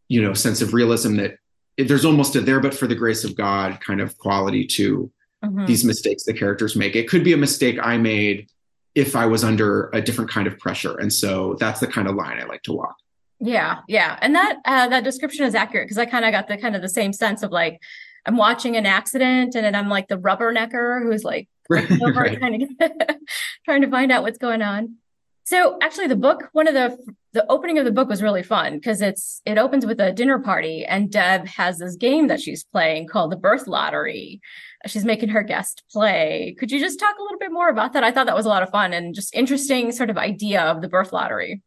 you 0.08 0.22
know, 0.22 0.34
sense 0.34 0.60
of 0.60 0.74
realism 0.74 1.16
that 1.16 1.38
it, 1.78 1.88
there's 1.88 2.04
almost 2.04 2.36
a 2.36 2.42
there 2.42 2.60
but 2.60 2.74
for 2.74 2.86
the 2.86 2.94
grace 2.94 3.24
of 3.24 3.34
God 3.34 3.80
kind 3.80 4.00
of 4.00 4.18
quality 4.18 4.66
to 4.66 5.10
mm-hmm. 5.42 5.66
these 5.66 5.84
mistakes 5.84 6.24
the 6.24 6.32
characters 6.32 6.76
make. 6.76 6.96
It 6.96 7.08
could 7.08 7.24
be 7.24 7.32
a 7.32 7.36
mistake 7.36 7.78
I 7.82 7.96
made 7.98 8.48
if 8.94 9.16
I 9.16 9.26
was 9.26 9.42
under 9.44 9.88
a 9.92 10.00
different 10.00 10.30
kind 10.30 10.46
of 10.46 10.58
pressure. 10.58 10.98
And 10.98 11.12
so 11.12 11.56
that's 11.58 11.80
the 11.80 11.86
kind 11.86 12.08
of 12.08 12.14
line 12.14 12.38
I 12.38 12.44
like 12.44 12.62
to 12.64 12.72
walk. 12.72 12.96
Yeah, 13.40 13.80
yeah. 13.88 14.18
And 14.20 14.34
that 14.34 14.58
uh, 14.64 14.88
that 14.88 15.02
description 15.02 15.44
is 15.44 15.54
accurate 15.54 15.86
because 15.86 15.98
I 15.98 16.06
kind 16.06 16.24
of 16.24 16.30
got 16.30 16.46
the 16.46 16.56
kind 16.56 16.76
of 16.76 16.82
the 16.82 16.88
same 16.88 17.12
sense 17.12 17.42
of 17.42 17.50
like 17.50 17.80
I'm 18.24 18.36
watching 18.36 18.76
an 18.76 18.86
accident 18.86 19.56
and 19.56 19.64
then 19.64 19.74
I'm 19.74 19.88
like 19.88 20.08
the 20.08 20.18
rubbernecker 20.18 21.02
who's 21.02 21.24
like 21.24 21.48
right. 21.68 21.88
trying 22.38 22.60
to 22.60 23.18
trying 23.64 23.82
to 23.82 23.90
find 23.90 24.12
out 24.12 24.22
what's 24.22 24.38
going 24.38 24.62
on. 24.62 24.96
So 25.44 25.76
actually 25.82 26.06
the 26.06 26.16
book, 26.16 26.50
one 26.52 26.68
of 26.68 26.74
the 26.74 26.96
the 27.32 27.50
opening 27.50 27.78
of 27.78 27.84
the 27.84 27.92
book 27.92 28.08
was 28.08 28.22
really 28.22 28.42
fun 28.42 28.74
because 28.74 29.00
it's 29.00 29.40
it 29.46 29.56
opens 29.56 29.86
with 29.86 30.00
a 30.00 30.12
dinner 30.12 30.38
party 30.38 30.84
and 30.84 31.10
Deb 31.10 31.46
has 31.46 31.78
this 31.78 31.96
game 31.96 32.28
that 32.28 32.40
she's 32.40 32.64
playing 32.64 33.06
called 33.06 33.32
the 33.32 33.36
birth 33.36 33.66
lottery. 33.66 34.40
She's 34.86 35.04
making 35.04 35.30
her 35.30 35.42
guest 35.42 35.82
play. 35.90 36.54
Could 36.58 36.70
you 36.70 36.78
just 36.78 37.00
talk 37.00 37.16
a 37.18 37.22
little 37.22 37.38
bit 37.38 37.52
more 37.52 37.68
about 37.68 37.94
that? 37.94 38.04
I 38.04 38.10
thought 38.10 38.26
that 38.26 38.36
was 38.36 38.46
a 38.46 38.50
lot 38.50 38.62
of 38.62 38.70
fun 38.70 38.92
and 38.92 39.14
just 39.14 39.34
interesting 39.34 39.92
sort 39.92 40.10
of 40.10 40.18
idea 40.18 40.60
of 40.62 40.82
the 40.82 40.88
birth 40.88 41.12
lottery. 41.12 41.62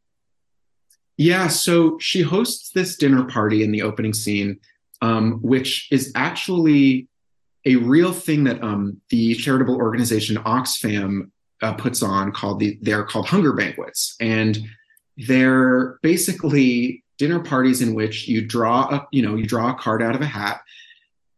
Yeah, 1.17 1.47
so 1.47 1.97
she 1.99 2.21
hosts 2.21 2.71
this 2.71 2.97
dinner 2.97 3.23
party 3.23 3.63
in 3.63 3.71
the 3.71 3.81
opening 3.81 4.13
scene, 4.13 4.59
um, 5.01 5.39
which 5.41 5.87
is 5.91 6.11
actually 6.13 7.07
a 7.65 7.77
real 7.77 8.11
thing 8.11 8.43
that 8.43 8.61
um, 8.61 9.01
the 9.09 9.33
charitable 9.35 9.77
organization 9.77 10.35
Oxfam 10.37 11.31
uh, 11.61 11.73
puts 11.73 12.03
on 12.03 12.31
called 12.31 12.59
the 12.59 12.77
they're 12.81 13.05
called 13.05 13.27
hunger 13.27 13.53
banquets 13.53 14.15
and 14.19 14.59
they're 15.17 15.97
basically 16.01 17.03
dinner 17.17 17.39
parties 17.39 17.81
in 17.81 17.93
which 17.93 18.27
you 18.27 18.45
draw 18.45 18.81
up, 18.83 19.07
you 19.11 19.21
know, 19.21 19.35
you 19.35 19.45
draw 19.45 19.71
a 19.71 19.75
card 19.75 20.01
out 20.01 20.15
of 20.15 20.21
a 20.21 20.25
hat. 20.25 20.61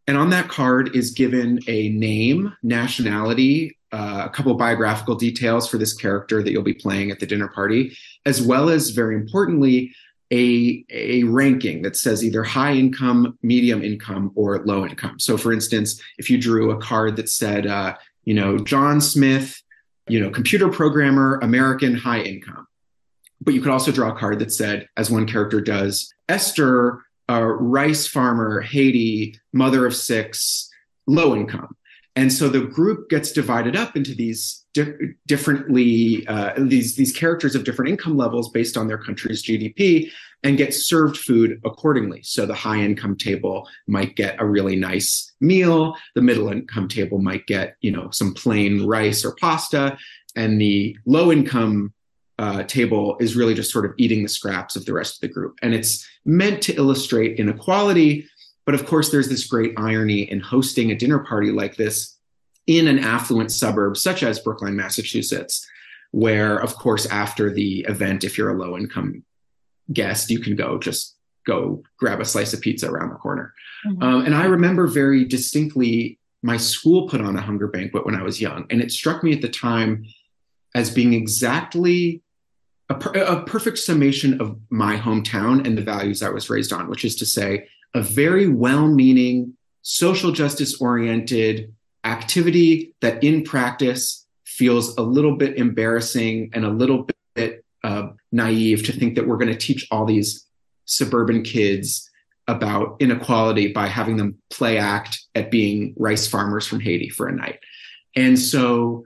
And 0.08 0.18
on 0.18 0.30
that 0.32 0.48
card 0.48 0.96
is 0.96 1.12
given 1.12 1.60
a 1.68 1.90
name, 1.90 2.56
nationality, 2.64 3.78
uh, 3.92 4.24
a 4.26 4.30
couple 4.30 4.54
biographical 4.56 5.16
details 5.16 5.70
for 5.70 5.78
this 5.78 5.94
character 5.94 6.42
that 6.42 6.52
you'll 6.52 6.64
be 6.64 6.74
playing 6.74 7.12
at 7.12 7.20
the 7.20 7.26
dinner 7.26 7.48
party, 7.48 7.96
as 8.26 8.42
well 8.42 8.70
as, 8.70 8.92
very 8.92 9.16
importantly, 9.16 9.94
a, 10.32 10.84
a 10.90 11.24
ranking 11.24 11.84
that 11.84 11.96
says 11.96 12.24
either 12.24 12.44
high 12.44 12.74
income, 12.74 13.38
medium 13.42 13.84
income, 13.84 14.32
or 14.36 14.60
low 14.66 14.86
income. 14.86 15.20
So, 15.20 15.38
for 15.38 15.54
instance, 15.54 16.02
if 16.18 16.30
you 16.30 16.38
drew 16.38 16.72
a 16.72 16.78
card 16.78 17.16
that 17.16 17.30
said, 17.30 17.66
uh, 17.68 17.96
you 18.26 18.34
know, 18.34 18.58
John 18.58 19.00
Smith, 19.00 19.62
you 20.08 20.20
know, 20.20 20.30
computer 20.30 20.70
programmer, 20.70 21.40
American, 21.42 21.96
high 21.96 22.22
income, 22.22 22.68
but 23.48 23.54
you 23.54 23.62
could 23.62 23.72
also 23.72 23.94
draw 23.94 24.12
a 24.12 24.20
card 24.20 24.40
that 24.40 24.52
said, 24.52 24.90
as 24.98 25.10
one 25.10 25.26
character 25.26 25.62
does, 25.62 26.14
Esther, 26.28 27.02
a 27.30 27.46
rice 27.46 28.06
farmer, 28.06 28.60
Haiti, 28.60 29.40
mother 29.54 29.86
of 29.86 29.96
six, 29.96 30.70
low 31.08 31.34
income. 31.34 31.74
And 32.18 32.34
so 32.34 32.50
the 32.50 32.66
group 32.66 33.10
gets 33.10 33.32
divided 33.32 33.78
up 33.78 33.96
into 33.96 34.14
these 34.14 34.66
di- 34.74 34.92
differently, 35.28 36.28
uh, 36.28 36.56
these, 36.58 36.98
these 36.98 37.16
characters 37.16 37.56
of 37.56 37.64
different 37.64 37.90
income 37.90 38.18
levels 38.18 38.50
based 38.50 38.76
on 38.76 38.90
their 38.90 38.98
country's 38.98 39.42
GDP 39.42 40.12
and 40.44 40.58
get 40.58 40.74
served 40.74 41.16
food 41.16 41.62
accordingly. 41.64 42.24
So 42.24 42.46
the 42.46 42.54
high 42.54 42.82
income 42.82 43.16
table 43.16 43.70
might 43.88 44.18
get 44.18 44.42
a 44.42 44.46
really 44.46 44.76
nice 44.76 45.32
meal. 45.40 45.96
The 46.16 46.22
middle 46.22 46.50
income 46.50 46.90
table 46.90 47.20
might 47.20 47.48
get, 47.48 47.78
you 47.80 47.92
know, 47.92 48.10
some 48.12 48.34
plain 48.34 48.86
rice 48.86 49.24
or 49.24 49.36
pasta. 49.36 49.98
And 50.36 50.60
the 50.60 50.98
low 51.06 51.32
income 51.32 51.94
uh, 52.40 52.64
table 52.64 53.18
is 53.20 53.36
really 53.36 53.54
just 53.54 53.72
sort 53.72 53.86
of 53.86 53.94
eating 53.98 54.24
the 54.24 54.30
scraps 54.30 54.76
of 54.76 54.86
the 54.86 54.94
rest 54.94 55.16
of 55.16 55.22
the 55.22 55.34
group. 55.34 55.58
And 55.62 55.74
it's 55.74 56.08
meant 56.26 56.62
to 56.64 56.76
illustrate 56.76 57.40
inequality. 57.40 58.28
But 58.66 58.76
of 58.76 58.86
course, 58.86 59.10
there's 59.10 59.30
this 59.30 59.48
great 59.48 59.74
irony 59.78 60.30
in 60.30 60.40
hosting 60.40 60.92
a 60.92 60.96
dinner 60.96 61.20
party 61.20 61.52
like 61.52 61.76
this 61.78 62.18
in 62.68 62.88
an 62.88 63.00
affluent 63.00 63.52
suburb 63.52 63.98
such 63.98 64.24
as 64.24 64.40
Brookline, 64.40 64.76
Massachusetts, 64.76 65.66
where, 66.12 66.58
of 66.58 66.76
course, 66.76 67.06
after 67.08 67.52
the 67.52 67.80
event, 67.88 68.24
if 68.24 68.38
you're 68.38 68.52
a 68.52 68.58
low 68.58 68.78
income 68.78 69.24
guest, 69.92 70.30
you 70.30 70.40
can 70.40 70.56
go 70.56 70.78
just 70.78 71.16
go 71.46 71.82
grab 71.98 72.20
a 72.20 72.26
slice 72.26 72.54
of 72.54 72.62
pizza 72.62 72.92
around 72.92 73.10
the 73.10 73.16
corner. 73.16 73.54
Mm-hmm. 73.86 74.04
Um, 74.04 74.26
and 74.26 74.36
I 74.36 74.46
remember 74.46 74.86
very 74.86 75.24
distinctly 75.24 76.20
my 76.44 76.58
school 76.58 77.08
put 77.08 77.22
on 77.22 77.36
a 77.36 77.42
hunger 77.42 77.68
banquet 77.68 78.06
when 78.06 78.16
I 78.16 78.22
was 78.22 78.40
young. 78.42 78.68
And 78.70 78.82
it 78.82 78.92
struck 78.92 79.24
me 79.24 79.34
at 79.34 79.42
the 79.42 79.50
time 79.50 80.06
as 80.76 80.92
being 80.92 81.14
exactly 81.14 82.22
a, 82.90 82.96
per, 82.96 83.12
a 83.12 83.44
perfect 83.44 83.78
summation 83.80 84.40
of 84.40 84.58
my 84.70 84.98
hometown 84.98 85.66
and 85.66 85.78
the 85.78 85.82
values 85.82 86.24
I 86.24 86.30
was 86.30 86.50
raised 86.50 86.72
on, 86.72 86.90
which 86.90 87.06
is 87.06 87.16
to 87.18 87.26
say, 87.26 87.68
a 87.94 88.02
very 88.02 88.48
well 88.48 88.88
meaning, 88.88 89.54
social 89.82 90.32
justice 90.32 90.82
oriented 90.82 91.74
activity 92.04 92.94
that 93.02 93.24
in 93.24 93.44
practice 93.44 94.26
feels 94.46 94.96
a 94.98 95.02
little 95.02 95.36
bit 95.36 95.58
embarrassing 95.58 96.50
and 96.54 96.66
a 96.66 96.70
little 96.70 97.08
bit 97.36 97.64
uh, 97.84 98.08
naive 98.32 98.86
to 98.86 98.92
think 98.92 99.16
that 99.16 99.28
we're 99.28 99.38
going 99.38 99.52
to 99.52 99.58
teach 99.58 99.88
all 99.92 100.06
these 100.06 100.46
suburban 100.86 101.44
kids 101.44 102.10
about 102.48 102.96
inequality 103.00 103.74
by 103.74 103.88
having 103.88 104.16
them 104.18 104.38
play 104.50 104.78
act 104.78 105.20
at 105.36 105.52
being 105.52 105.94
rice 105.98 106.28
farmers 106.28 106.66
from 106.66 106.80
Haiti 106.80 107.10
for 107.10 107.28
a 107.28 107.36
night. 107.36 107.60
And 108.16 108.40
so 108.40 109.06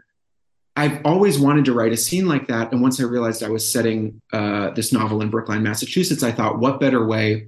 I've 0.76 1.02
always 1.04 1.40
wanted 1.40 1.66
to 1.66 1.74
write 1.74 1.92
a 1.92 1.98
scene 1.98 2.28
like 2.28 2.48
that. 2.48 2.72
And 2.72 2.82
once 2.82 3.00
I 3.00 3.04
realized 3.04 3.44
I 3.44 3.50
was 3.50 3.70
setting 3.70 4.22
uh, 4.32 4.72
this 4.72 4.94
novel 4.94 5.22
in 5.22 5.30
Brookline, 5.30 5.64
Massachusetts, 5.64 6.24
I 6.24 6.32
thought, 6.32 6.60
what 6.60 6.80
better 6.80 7.06
way 7.06 7.48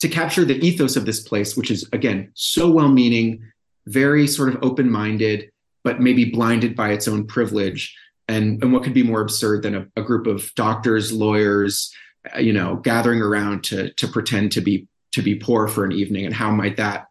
to 0.00 0.08
capture 0.08 0.44
the 0.44 0.58
ethos 0.66 0.96
of 0.96 1.04
this 1.04 1.20
place, 1.20 1.56
which 1.56 1.70
is, 1.70 1.88
again, 1.92 2.30
so 2.34 2.70
well 2.70 2.88
meaning, 2.88 3.42
very 3.86 4.26
sort 4.26 4.48
of 4.48 4.62
open 4.62 4.90
minded, 4.90 5.50
but 5.84 6.00
maybe 6.00 6.24
blinded 6.24 6.74
by 6.74 6.92
its 6.92 7.06
own 7.06 7.26
privilege. 7.26 7.94
And, 8.28 8.62
and 8.62 8.72
what 8.72 8.82
could 8.82 8.94
be 8.94 9.02
more 9.02 9.20
absurd 9.20 9.62
than 9.62 9.74
a, 9.74 9.86
a 9.96 10.02
group 10.02 10.26
of 10.26 10.54
doctors, 10.54 11.12
lawyers, 11.12 11.92
uh, 12.34 12.38
you 12.38 12.52
know, 12.52 12.76
gathering 12.76 13.20
around 13.20 13.64
to, 13.64 13.92
to 13.94 14.08
pretend 14.08 14.52
to 14.52 14.60
be 14.60 14.88
to 15.12 15.22
be 15.22 15.34
poor 15.34 15.68
for 15.68 15.84
an 15.84 15.92
evening, 15.92 16.24
and 16.24 16.34
how 16.34 16.50
might 16.50 16.78
that 16.78 17.06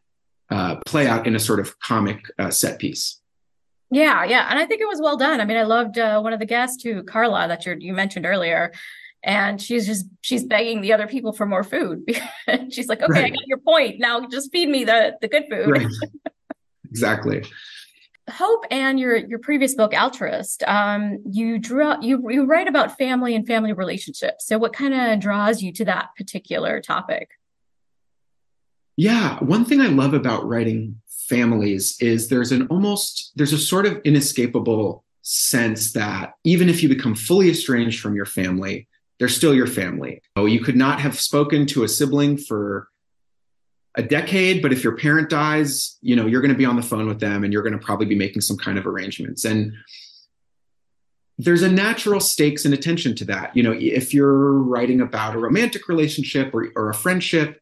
uh, 0.49 0.77
play 0.87 1.07
out 1.07 1.27
in 1.27 1.35
a 1.35 1.39
sort 1.39 1.59
of 1.59 1.79
comic 1.79 2.25
uh, 2.39 2.49
set 2.49 2.79
piece? 2.79 3.20
Yeah, 3.91 4.23
yeah, 4.23 4.47
and 4.49 4.57
I 4.57 4.65
think 4.65 4.79
it 4.81 4.87
was 4.87 5.01
well 5.01 5.17
done. 5.17 5.41
I 5.41 5.45
mean, 5.45 5.57
I 5.57 5.63
loved 5.63 5.97
uh, 5.97 6.21
one 6.21 6.31
of 6.31 6.39
the 6.39 6.45
guests, 6.45 6.81
who 6.81 7.03
Carla, 7.03 7.49
that 7.49 7.65
you 7.65 7.75
you 7.77 7.93
mentioned 7.93 8.25
earlier, 8.25 8.71
and 9.21 9.61
she's 9.61 9.85
just 9.85 10.05
she's 10.21 10.45
begging 10.45 10.79
the 10.79 10.93
other 10.93 11.07
people 11.07 11.33
for 11.33 11.45
more 11.45 11.63
food. 11.63 12.05
she's 12.69 12.87
like, 12.87 13.01
"Okay, 13.01 13.11
right. 13.11 13.25
I 13.25 13.29
got 13.29 13.47
your 13.47 13.57
point. 13.57 13.99
Now 13.99 14.25
just 14.27 14.49
feed 14.53 14.69
me 14.69 14.85
the 14.85 15.17
the 15.19 15.27
good 15.27 15.43
food." 15.49 15.69
Right. 15.69 15.87
exactly. 16.89 17.43
Hope 18.29 18.63
and 18.71 18.97
your 18.97 19.17
your 19.17 19.39
previous 19.39 19.75
book, 19.75 19.93
Altruist, 19.93 20.63
um, 20.67 21.21
you 21.29 21.59
draw 21.59 21.99
you 21.99 22.25
you 22.31 22.45
write 22.45 22.69
about 22.69 22.97
family 22.97 23.35
and 23.35 23.45
family 23.45 23.73
relationships. 23.73 24.47
So, 24.47 24.57
what 24.57 24.71
kind 24.71 24.93
of 24.93 25.19
draws 25.19 25.61
you 25.61 25.73
to 25.73 25.85
that 25.85 26.09
particular 26.15 26.79
topic? 26.79 27.31
Yeah, 28.95 29.37
one 29.39 29.65
thing 29.65 29.81
I 29.81 29.87
love 29.87 30.13
about 30.13 30.47
writing 30.47 31.00
families 31.31 31.95
is 32.01 32.27
there's 32.27 32.51
an 32.51 32.67
almost 32.67 33.31
there's 33.37 33.53
a 33.53 33.57
sort 33.57 33.85
of 33.85 34.01
inescapable 34.03 35.05
sense 35.21 35.93
that 35.93 36.33
even 36.43 36.67
if 36.67 36.83
you 36.83 36.89
become 36.89 37.15
fully 37.15 37.49
estranged 37.49 38.01
from 38.01 38.15
your 38.15 38.25
family 38.25 38.87
they're 39.17 39.29
still 39.39 39.53
your 39.53 39.67
family. 39.67 40.19
Oh 40.35 40.45
you 40.45 40.61
could 40.65 40.75
not 40.75 40.99
have 40.99 41.19
spoken 41.19 41.65
to 41.67 41.83
a 41.83 41.87
sibling 41.87 42.37
for 42.37 42.89
a 43.95 44.03
decade 44.03 44.61
but 44.61 44.73
if 44.73 44.83
your 44.83 44.95
parent 44.97 45.29
dies 45.29 45.97
you 46.01 46.15
know 46.15 46.25
you're 46.25 46.41
going 46.41 46.57
to 46.57 46.63
be 46.63 46.65
on 46.65 46.75
the 46.75 46.89
phone 46.91 47.07
with 47.07 47.19
them 47.19 47.43
and 47.43 47.53
you're 47.53 47.63
going 47.67 47.79
to 47.79 47.85
probably 47.87 48.07
be 48.07 48.21
making 48.25 48.41
some 48.41 48.57
kind 48.57 48.77
of 48.77 48.85
arrangements. 48.85 49.45
And 49.45 49.73
there's 51.37 51.63
a 51.63 51.71
natural 51.71 52.19
stakes 52.19 52.65
and 52.65 52.73
attention 52.73 53.15
to 53.15 53.25
that. 53.25 53.55
You 53.55 53.63
know 53.63 53.75
if 53.77 54.13
you're 54.13 54.53
writing 54.73 54.99
about 54.99 55.35
a 55.35 55.39
romantic 55.39 55.87
relationship 55.87 56.53
or, 56.53 56.71
or 56.75 56.89
a 56.89 56.93
friendship 57.05 57.61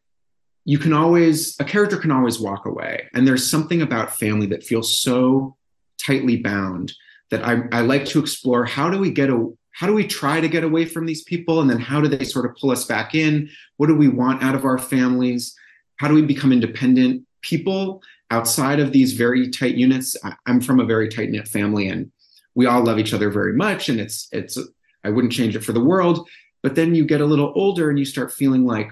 you 0.64 0.78
can 0.78 0.92
always 0.92 1.58
a 1.60 1.64
character 1.64 1.96
can 1.96 2.10
always 2.10 2.38
walk 2.38 2.66
away. 2.66 3.08
And 3.14 3.26
there's 3.26 3.48
something 3.48 3.82
about 3.82 4.16
family 4.16 4.46
that 4.46 4.64
feels 4.64 5.00
so 5.00 5.56
tightly 5.98 6.36
bound 6.36 6.92
that 7.30 7.44
I, 7.44 7.62
I 7.72 7.80
like 7.82 8.04
to 8.06 8.18
explore 8.18 8.64
how 8.64 8.90
do 8.90 8.98
we 8.98 9.10
get 9.10 9.30
a 9.30 9.48
how 9.72 9.86
do 9.86 9.94
we 9.94 10.06
try 10.06 10.40
to 10.40 10.48
get 10.48 10.64
away 10.64 10.84
from 10.84 11.06
these 11.06 11.22
people? 11.22 11.60
And 11.60 11.70
then 11.70 11.78
how 11.78 12.00
do 12.00 12.08
they 12.08 12.24
sort 12.24 12.44
of 12.44 12.56
pull 12.56 12.70
us 12.70 12.84
back 12.84 13.14
in? 13.14 13.48
What 13.76 13.86
do 13.86 13.94
we 13.94 14.08
want 14.08 14.42
out 14.42 14.54
of 14.54 14.64
our 14.64 14.78
families? 14.78 15.54
How 15.96 16.08
do 16.08 16.14
we 16.14 16.22
become 16.22 16.52
independent 16.52 17.24
people 17.40 18.02
outside 18.30 18.80
of 18.80 18.92
these 18.92 19.12
very 19.12 19.48
tight 19.48 19.76
units? 19.76 20.16
I'm 20.46 20.60
from 20.60 20.80
a 20.80 20.84
very 20.84 21.08
tight 21.08 21.30
knit 21.30 21.48
family 21.48 21.88
and 21.88 22.10
we 22.54 22.66
all 22.66 22.82
love 22.82 22.98
each 22.98 23.14
other 23.14 23.30
very 23.30 23.52
much 23.54 23.88
and 23.88 24.00
it's 24.00 24.28
it's 24.32 24.58
i 25.04 25.08
wouldn't 25.08 25.32
change 25.32 25.56
it 25.56 25.64
for 25.64 25.72
the 25.72 25.84
world. 25.84 26.28
But 26.62 26.74
then 26.74 26.94
you 26.94 27.06
get 27.06 27.22
a 27.22 27.26
little 27.26 27.52
older 27.54 27.88
and 27.88 27.98
you 27.98 28.04
start 28.04 28.32
feeling 28.32 28.66
like 28.66 28.90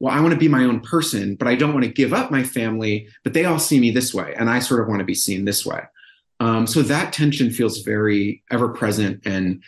well, 0.00 0.14
I 0.14 0.20
want 0.20 0.32
to 0.32 0.38
be 0.38 0.48
my 0.48 0.64
own 0.64 0.80
person, 0.80 1.36
but 1.36 1.46
I 1.46 1.54
don't 1.54 1.74
want 1.74 1.84
to 1.84 1.92
give 1.92 2.14
up 2.14 2.30
my 2.30 2.42
family, 2.42 3.06
but 3.22 3.34
they 3.34 3.44
all 3.44 3.58
see 3.58 3.78
me 3.78 3.90
this 3.90 4.14
way. 4.14 4.34
And 4.36 4.48
I 4.48 4.58
sort 4.58 4.80
of 4.80 4.88
want 4.88 5.00
to 5.00 5.04
be 5.04 5.14
seen 5.14 5.44
this 5.44 5.64
way. 5.64 5.82
Um, 6.40 6.66
so 6.66 6.80
that 6.82 7.12
tension 7.12 7.50
feels 7.50 7.82
very 7.82 8.42
ever 8.50 8.70
present. 8.70 9.20
And 9.26 9.62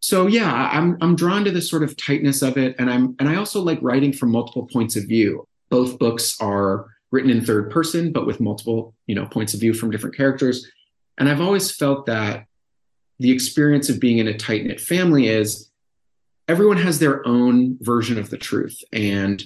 so, 0.00 0.26
yeah, 0.26 0.70
I'm, 0.72 0.98
I'm 1.00 1.14
drawn 1.14 1.44
to 1.44 1.52
this 1.52 1.70
sort 1.70 1.84
of 1.84 1.96
tightness 1.96 2.42
of 2.42 2.58
it. 2.58 2.74
And 2.80 2.90
I'm, 2.90 3.14
and 3.20 3.28
I 3.28 3.36
also 3.36 3.60
like 3.60 3.78
writing 3.80 4.12
from 4.12 4.32
multiple 4.32 4.66
points 4.66 4.96
of 4.96 5.04
view. 5.04 5.46
Both 5.70 6.00
books 6.00 6.36
are 6.40 6.86
written 7.12 7.30
in 7.30 7.44
third 7.44 7.70
person, 7.70 8.12
but 8.12 8.26
with 8.26 8.40
multiple, 8.40 8.92
you 9.06 9.14
know, 9.14 9.26
points 9.26 9.54
of 9.54 9.60
view 9.60 9.72
from 9.72 9.92
different 9.92 10.16
characters. 10.16 10.66
And 11.16 11.28
I've 11.28 11.40
always 11.40 11.70
felt 11.70 12.06
that 12.06 12.46
the 13.20 13.30
experience 13.30 13.88
of 13.88 14.00
being 14.00 14.18
in 14.18 14.26
a 14.26 14.36
tight 14.36 14.64
knit 14.64 14.80
family 14.80 15.28
is 15.28 15.70
everyone 16.48 16.76
has 16.76 16.98
their 16.98 17.26
own 17.26 17.78
version 17.80 18.18
of 18.18 18.30
the 18.30 18.36
truth. 18.36 18.82
And 18.92 19.42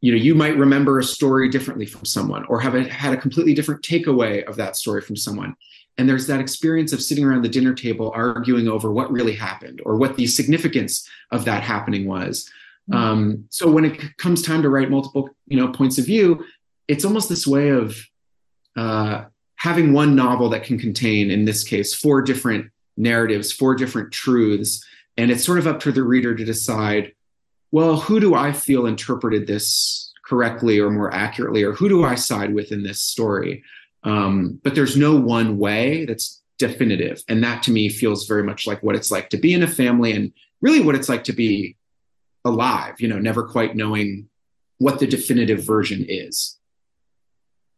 you 0.00 0.12
know 0.12 0.18
you 0.18 0.34
might 0.34 0.56
remember 0.56 0.98
a 0.98 1.04
story 1.04 1.48
differently 1.48 1.86
from 1.86 2.04
someone 2.04 2.44
or 2.46 2.60
have 2.60 2.74
a, 2.74 2.88
had 2.88 3.12
a 3.12 3.16
completely 3.16 3.54
different 3.54 3.82
takeaway 3.82 4.44
of 4.44 4.56
that 4.56 4.76
story 4.76 5.00
from 5.00 5.16
someone 5.16 5.56
and 5.98 6.08
there's 6.08 6.28
that 6.28 6.40
experience 6.40 6.92
of 6.92 7.02
sitting 7.02 7.24
around 7.24 7.42
the 7.42 7.48
dinner 7.48 7.74
table 7.74 8.12
arguing 8.14 8.68
over 8.68 8.92
what 8.92 9.10
really 9.10 9.34
happened 9.34 9.82
or 9.84 9.96
what 9.96 10.16
the 10.16 10.28
significance 10.28 11.08
of 11.32 11.44
that 11.44 11.64
happening 11.64 12.06
was. 12.06 12.48
Mm-hmm. 12.88 13.04
Um, 13.04 13.44
so 13.50 13.68
when 13.68 13.84
it 13.84 14.16
comes 14.16 14.40
time 14.40 14.62
to 14.62 14.70
write 14.70 14.90
multiple, 14.90 15.28
you 15.46 15.58
know, 15.58 15.72
points 15.72 15.98
of 15.98 16.06
view, 16.06 16.44
it's 16.86 17.04
almost 17.04 17.28
this 17.28 17.48
way 17.48 17.70
of 17.70 18.00
uh, 18.76 19.24
having 19.56 19.92
one 19.92 20.14
novel 20.14 20.48
that 20.50 20.62
can 20.62 20.78
contain, 20.78 21.32
in 21.32 21.44
this 21.44 21.64
case, 21.64 21.92
four 21.92 22.22
different 22.22 22.70
narratives, 22.96 23.52
four 23.52 23.74
different 23.74 24.12
truths, 24.12 24.84
and 25.16 25.32
it's 25.32 25.44
sort 25.44 25.58
of 25.58 25.66
up 25.66 25.80
to 25.80 25.90
the 25.90 26.04
reader 26.04 26.34
to 26.34 26.44
decide, 26.44 27.12
well, 27.70 27.96
who 27.96 28.20
do 28.20 28.34
I 28.34 28.52
feel 28.52 28.86
interpreted 28.86 29.46
this 29.46 30.12
correctly 30.24 30.78
or 30.78 30.90
more 30.90 31.12
accurately, 31.12 31.62
or 31.62 31.72
who 31.72 31.88
do 31.88 32.04
I 32.04 32.14
side 32.14 32.54
with 32.54 32.72
in 32.72 32.82
this 32.82 33.02
story? 33.02 33.62
Um, 34.04 34.60
but 34.62 34.74
there's 34.74 34.96
no 34.96 35.16
one 35.16 35.58
way 35.58 36.04
that's 36.04 36.42
definitive. 36.58 37.22
And 37.28 37.42
that 37.42 37.62
to 37.64 37.70
me 37.70 37.88
feels 37.88 38.26
very 38.26 38.42
much 38.42 38.66
like 38.66 38.82
what 38.82 38.96
it's 38.96 39.10
like 39.10 39.30
to 39.30 39.36
be 39.36 39.54
in 39.54 39.62
a 39.62 39.68
family 39.68 40.12
and 40.12 40.32
really 40.60 40.80
what 40.80 40.94
it's 40.94 41.08
like 41.08 41.24
to 41.24 41.32
be 41.32 41.76
alive, 42.44 43.00
you 43.00 43.08
know, 43.08 43.18
never 43.18 43.44
quite 43.44 43.76
knowing 43.76 44.28
what 44.78 44.98
the 44.98 45.06
definitive 45.06 45.64
version 45.64 46.04
is. 46.08 46.57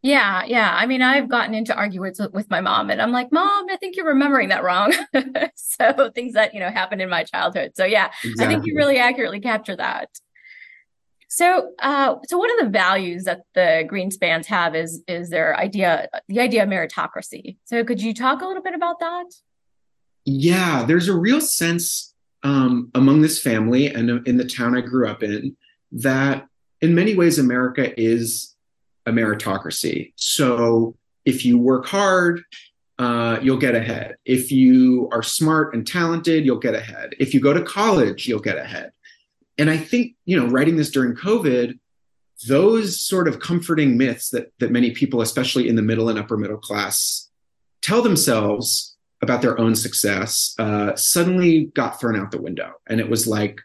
Yeah, 0.02 0.44
yeah. 0.44 0.74
I 0.74 0.86
mean, 0.86 1.02
I've 1.02 1.28
gotten 1.28 1.54
into 1.54 1.74
arguments 1.74 2.20
with 2.32 2.48
my 2.48 2.62
mom, 2.62 2.88
and 2.88 3.02
I'm 3.02 3.12
like, 3.12 3.30
Mom, 3.32 3.66
I 3.70 3.76
think 3.76 3.96
you're 3.96 4.06
remembering 4.06 4.48
that 4.48 4.62
wrong. 4.62 4.94
so 5.54 6.10
things 6.14 6.32
that 6.32 6.54
you 6.54 6.60
know 6.60 6.70
happened 6.70 7.02
in 7.02 7.10
my 7.10 7.24
childhood. 7.24 7.72
So 7.74 7.84
yeah, 7.84 8.10
exactly. 8.24 8.44
I 8.44 8.48
think 8.48 8.66
you 8.66 8.76
really 8.76 8.98
accurately 8.98 9.40
capture 9.40 9.76
that. 9.76 10.08
So, 11.28 11.72
uh, 11.78 12.16
so 12.26 12.38
one 12.38 12.50
of 12.58 12.64
the 12.64 12.70
values 12.70 13.24
that 13.24 13.42
the 13.54 13.86
Greenspans 13.90 14.46
have 14.46 14.74
is 14.74 15.02
is 15.06 15.30
their 15.30 15.56
idea, 15.56 16.08
the 16.28 16.40
idea 16.40 16.62
of 16.62 16.68
meritocracy. 16.68 17.58
So, 17.64 17.84
could 17.84 18.02
you 18.02 18.14
talk 18.14 18.40
a 18.40 18.46
little 18.46 18.62
bit 18.62 18.74
about 18.74 19.00
that? 19.00 19.26
Yeah, 20.24 20.84
there's 20.84 21.08
a 21.08 21.16
real 21.16 21.40
sense 21.40 22.14
um, 22.42 22.90
among 22.94 23.20
this 23.20 23.40
family 23.40 23.86
and 23.86 24.26
in 24.26 24.38
the 24.38 24.44
town 24.44 24.76
I 24.76 24.80
grew 24.80 25.08
up 25.08 25.22
in 25.22 25.56
that, 25.92 26.46
in 26.80 26.94
many 26.94 27.14
ways, 27.14 27.38
America 27.38 27.98
is 28.00 28.56
a 29.06 29.12
meritocracy. 29.12 30.12
So, 30.16 30.96
if 31.24 31.44
you 31.44 31.58
work 31.58 31.86
hard, 31.86 32.42
uh, 32.98 33.38
you'll 33.42 33.58
get 33.58 33.74
ahead. 33.74 34.16
If 34.24 34.50
you 34.50 35.08
are 35.12 35.22
smart 35.22 35.74
and 35.74 35.86
talented, 35.86 36.44
you'll 36.44 36.58
get 36.58 36.74
ahead. 36.74 37.14
If 37.18 37.34
you 37.34 37.40
go 37.40 37.52
to 37.52 37.62
college, 37.62 38.26
you'll 38.26 38.40
get 38.40 38.58
ahead 38.58 38.92
and 39.60 39.68
I 39.68 39.76
think, 39.76 40.14
you 40.24 40.40
know, 40.40 40.46
writing 40.46 40.76
this 40.76 40.90
during 40.90 41.14
COVID, 41.14 41.78
those 42.48 42.98
sort 42.98 43.28
of 43.28 43.40
comforting 43.40 43.98
myths 43.98 44.30
that 44.30 44.50
that 44.58 44.70
many 44.70 44.92
people, 44.92 45.20
especially 45.20 45.68
in 45.68 45.76
the 45.76 45.82
middle 45.82 46.08
and 46.08 46.18
upper 46.18 46.38
middle 46.38 46.56
class, 46.56 47.28
tell 47.82 48.00
themselves 48.00 48.96
about 49.20 49.42
their 49.42 49.60
own 49.60 49.76
success, 49.76 50.54
uh, 50.58 50.96
suddenly 50.96 51.66
got 51.74 52.00
thrown 52.00 52.18
out 52.18 52.30
the 52.30 52.40
window. 52.40 52.72
And 52.86 53.00
it 53.00 53.10
was 53.10 53.26
like 53.26 53.60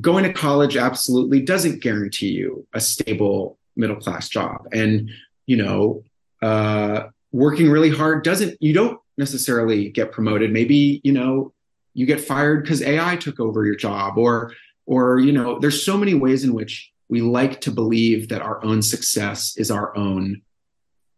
going 0.00 0.24
to 0.24 0.32
college 0.32 0.78
absolutely 0.78 1.42
doesn't 1.42 1.82
guarantee 1.82 2.30
you 2.30 2.66
a 2.72 2.80
stable 2.80 3.58
middle 3.76 3.96
class 3.96 4.28
job, 4.28 4.66
and 4.72 5.10
you 5.46 5.56
know, 5.56 6.02
uh, 6.42 7.08
working 7.32 7.70
really 7.70 7.90
hard 7.90 8.24
doesn't. 8.24 8.56
You 8.60 8.72
don't 8.72 9.00
necessarily 9.16 9.90
get 9.90 10.12
promoted. 10.12 10.52
Maybe 10.52 11.00
you 11.04 11.12
know 11.12 11.52
you 11.94 12.06
get 12.06 12.20
fired 12.20 12.62
because 12.62 12.82
AI 12.82 13.16
took 13.16 13.40
over 13.40 13.64
your 13.64 13.76
job, 13.76 14.18
or 14.18 14.52
or 14.86 15.18
you 15.18 15.32
know 15.32 15.58
there's 15.58 15.84
so 15.84 15.96
many 15.96 16.14
ways 16.14 16.44
in 16.44 16.54
which 16.54 16.90
we 17.08 17.20
like 17.20 17.60
to 17.62 17.70
believe 17.70 18.28
that 18.28 18.42
our 18.42 18.64
own 18.64 18.82
success 18.82 19.56
is 19.56 19.70
our 19.70 19.96
own 19.96 20.42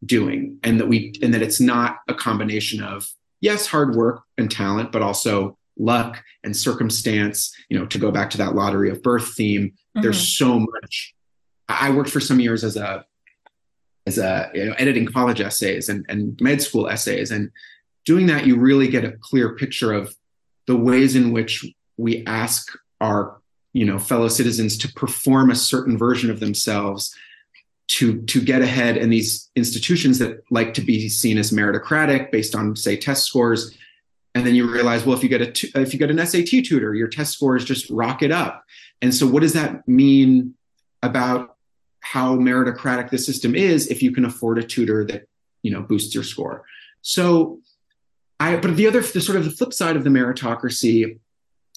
doing 0.04 0.58
and 0.62 0.78
that 0.80 0.88
we 0.88 1.14
and 1.22 1.32
that 1.32 1.42
it's 1.42 1.60
not 1.60 1.98
a 2.08 2.14
combination 2.14 2.82
of 2.82 3.08
yes 3.40 3.66
hard 3.66 3.94
work 3.94 4.22
and 4.36 4.50
talent 4.50 4.92
but 4.92 5.02
also 5.02 5.56
luck 5.78 6.22
and 6.44 6.56
circumstance 6.56 7.54
you 7.68 7.78
know 7.78 7.86
to 7.86 7.98
go 7.98 8.10
back 8.10 8.30
to 8.30 8.38
that 8.38 8.54
lottery 8.54 8.90
of 8.90 9.02
birth 9.02 9.34
theme 9.34 9.68
mm-hmm. 9.68 10.02
there's 10.02 10.36
so 10.36 10.58
much 10.58 11.14
i 11.68 11.90
worked 11.90 12.10
for 12.10 12.20
some 12.20 12.40
years 12.40 12.64
as 12.64 12.76
a 12.76 13.04
as 14.06 14.18
a 14.18 14.50
you 14.54 14.64
know, 14.64 14.74
editing 14.78 15.06
college 15.06 15.40
essays 15.40 15.88
and, 15.88 16.06
and 16.08 16.40
med 16.40 16.62
school 16.62 16.88
essays. 16.88 17.30
And 17.30 17.50
doing 18.04 18.26
that 18.26 18.46
you 18.46 18.56
really 18.56 18.88
get 18.88 19.04
a 19.04 19.12
clear 19.12 19.54
picture 19.56 19.92
of 19.92 20.14
the 20.66 20.76
ways 20.76 21.16
in 21.16 21.32
which 21.32 21.64
we 21.96 22.24
ask 22.26 22.72
our 23.00 23.40
you 23.72 23.84
know 23.84 23.98
fellow 23.98 24.28
citizens 24.28 24.78
to 24.78 24.92
perform 24.92 25.50
a 25.50 25.54
certain 25.54 25.98
version 25.98 26.30
of 26.30 26.40
themselves 26.40 27.14
to 27.88 28.22
to 28.22 28.40
get 28.40 28.62
ahead. 28.62 28.96
In 28.96 29.10
these 29.10 29.50
institutions 29.56 30.18
that 30.20 30.42
like 30.50 30.72
to 30.74 30.80
be 30.80 31.08
seen 31.08 31.36
as 31.36 31.50
meritocratic 31.50 32.30
based 32.30 32.54
on 32.54 32.76
say 32.76 32.96
test 32.96 33.24
scores. 33.24 33.76
And 34.34 34.46
then 34.46 34.54
you 34.54 34.70
realize 34.70 35.04
well 35.04 35.16
if 35.16 35.22
you 35.22 35.28
get 35.28 35.40
a 35.42 35.80
if 35.80 35.92
you 35.92 35.98
get 35.98 36.10
an 36.10 36.24
SAT 36.24 36.64
tutor 36.64 36.94
your 36.94 37.08
test 37.08 37.32
scores 37.32 37.64
just 37.64 37.90
rocket 37.90 38.30
up. 38.30 38.64
And 39.02 39.14
so 39.14 39.26
what 39.26 39.40
does 39.40 39.52
that 39.54 39.86
mean 39.88 40.54
about 41.02 41.55
how 42.16 42.34
meritocratic 42.34 43.10
the 43.10 43.18
system 43.18 43.54
is 43.54 43.88
if 43.88 44.02
you 44.02 44.10
can 44.10 44.24
afford 44.24 44.56
a 44.58 44.62
tutor 44.62 45.04
that 45.04 45.28
you 45.62 45.70
know 45.70 45.82
boosts 45.82 46.14
your 46.14 46.24
score. 46.24 46.64
So 47.02 47.60
i 48.40 48.56
but 48.56 48.74
the 48.76 48.86
other 48.90 49.02
the 49.16 49.20
sort 49.20 49.38
of 49.40 49.44
the 49.44 49.56
flip 49.58 49.72
side 49.80 49.96
of 49.96 50.04
the 50.04 50.14
meritocracy 50.18 51.18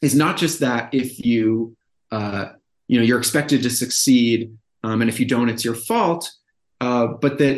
is 0.01 0.13
not 0.23 0.37
just 0.43 0.55
that 0.61 0.83
if 0.93 1.09
you 1.29 1.75
uh, 2.17 2.45
you 2.87 2.97
know 2.97 3.05
you're 3.07 3.23
expected 3.23 3.59
to 3.63 3.69
succeed 3.69 4.37
um, 4.85 5.01
and 5.01 5.09
if 5.09 5.19
you 5.19 5.27
don't 5.33 5.49
it's 5.53 5.65
your 5.69 5.79
fault 5.89 6.23
uh, 6.85 7.07
but 7.23 7.37
that 7.41 7.57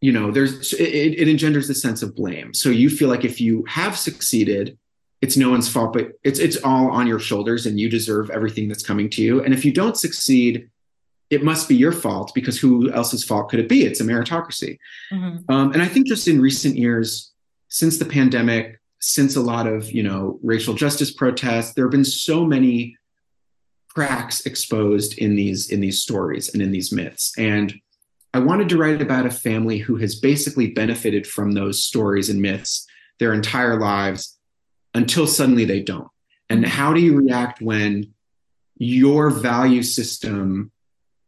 you 0.00 0.12
know 0.16 0.26
there's 0.30 0.72
it, 0.72 1.12
it 1.22 1.28
engenders 1.28 1.68
the 1.68 1.78
sense 1.86 2.00
of 2.02 2.16
blame. 2.20 2.48
So 2.54 2.68
you 2.82 2.88
feel 2.98 3.10
like 3.14 3.26
if 3.32 3.36
you 3.46 3.64
have 3.78 3.94
succeeded 4.08 4.78
it's 5.24 5.36
no 5.44 5.50
one's 5.54 5.68
fault 5.74 5.92
but 5.96 6.04
it's 6.28 6.40
it's 6.46 6.58
all 6.68 6.86
on 6.98 7.06
your 7.06 7.22
shoulders 7.28 7.66
and 7.66 7.78
you 7.78 7.88
deserve 7.98 8.30
everything 8.30 8.68
that's 8.68 8.86
coming 8.90 9.08
to 9.10 9.20
you. 9.26 9.34
And 9.44 9.52
if 9.52 9.62
you 9.66 9.72
don't 9.80 10.04
succeed 10.06 10.70
it 11.30 11.44
must 11.44 11.68
be 11.68 11.76
your 11.76 11.92
fault 11.92 12.32
because 12.34 12.58
who 12.58 12.90
else's 12.92 13.24
fault 13.24 13.48
could 13.48 13.60
it 13.60 13.68
be? 13.68 13.84
It's 13.84 14.00
a 14.00 14.04
meritocracy. 14.04 14.78
Mm-hmm. 15.12 15.52
um, 15.52 15.72
and 15.72 15.82
i 15.82 15.88
think 15.88 16.06
just 16.06 16.28
in 16.28 16.40
recent 16.40 16.76
years 16.76 17.32
since 17.68 17.98
the 17.98 18.04
pandemic 18.04 18.80
since 19.00 19.36
a 19.36 19.40
lot 19.40 19.66
of 19.66 19.90
you 19.90 20.02
know 20.02 20.38
racial 20.42 20.74
justice 20.74 21.12
protests 21.12 21.72
there 21.74 21.84
have 21.84 21.92
been 21.92 22.04
so 22.04 22.44
many 22.44 22.96
cracks 23.88 24.46
exposed 24.46 25.18
in 25.18 25.34
these 25.34 25.70
in 25.70 25.80
these 25.80 26.02
stories 26.02 26.52
and 26.52 26.62
in 26.62 26.70
these 26.70 26.92
myths. 26.92 27.32
And 27.38 27.74
i 28.32 28.38
wanted 28.38 28.68
to 28.68 28.78
write 28.78 29.02
about 29.02 29.26
a 29.26 29.30
family 29.30 29.78
who 29.78 29.96
has 29.96 30.20
basically 30.20 30.68
benefited 30.68 31.26
from 31.26 31.52
those 31.52 31.82
stories 31.82 32.30
and 32.30 32.40
myths 32.40 32.86
their 33.18 33.32
entire 33.32 33.78
lives 33.78 34.38
until 34.94 35.26
suddenly 35.26 35.64
they 35.64 35.82
don't. 35.82 36.08
And 36.48 36.64
how 36.66 36.92
do 36.92 37.00
you 37.00 37.16
react 37.16 37.60
when 37.60 38.14
your 38.76 39.30
value 39.30 39.82
system 39.82 40.72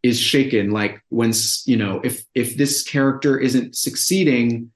is 0.02 0.18
shaken. 0.18 0.70
Like 0.70 1.02
when 1.08 1.32
you 1.64 1.76
know 1.76 2.00
if 2.02 2.24
if 2.34 2.56
this 2.56 2.82
character 2.82 3.38
isn't 3.38 3.76
succeeding 3.76 4.72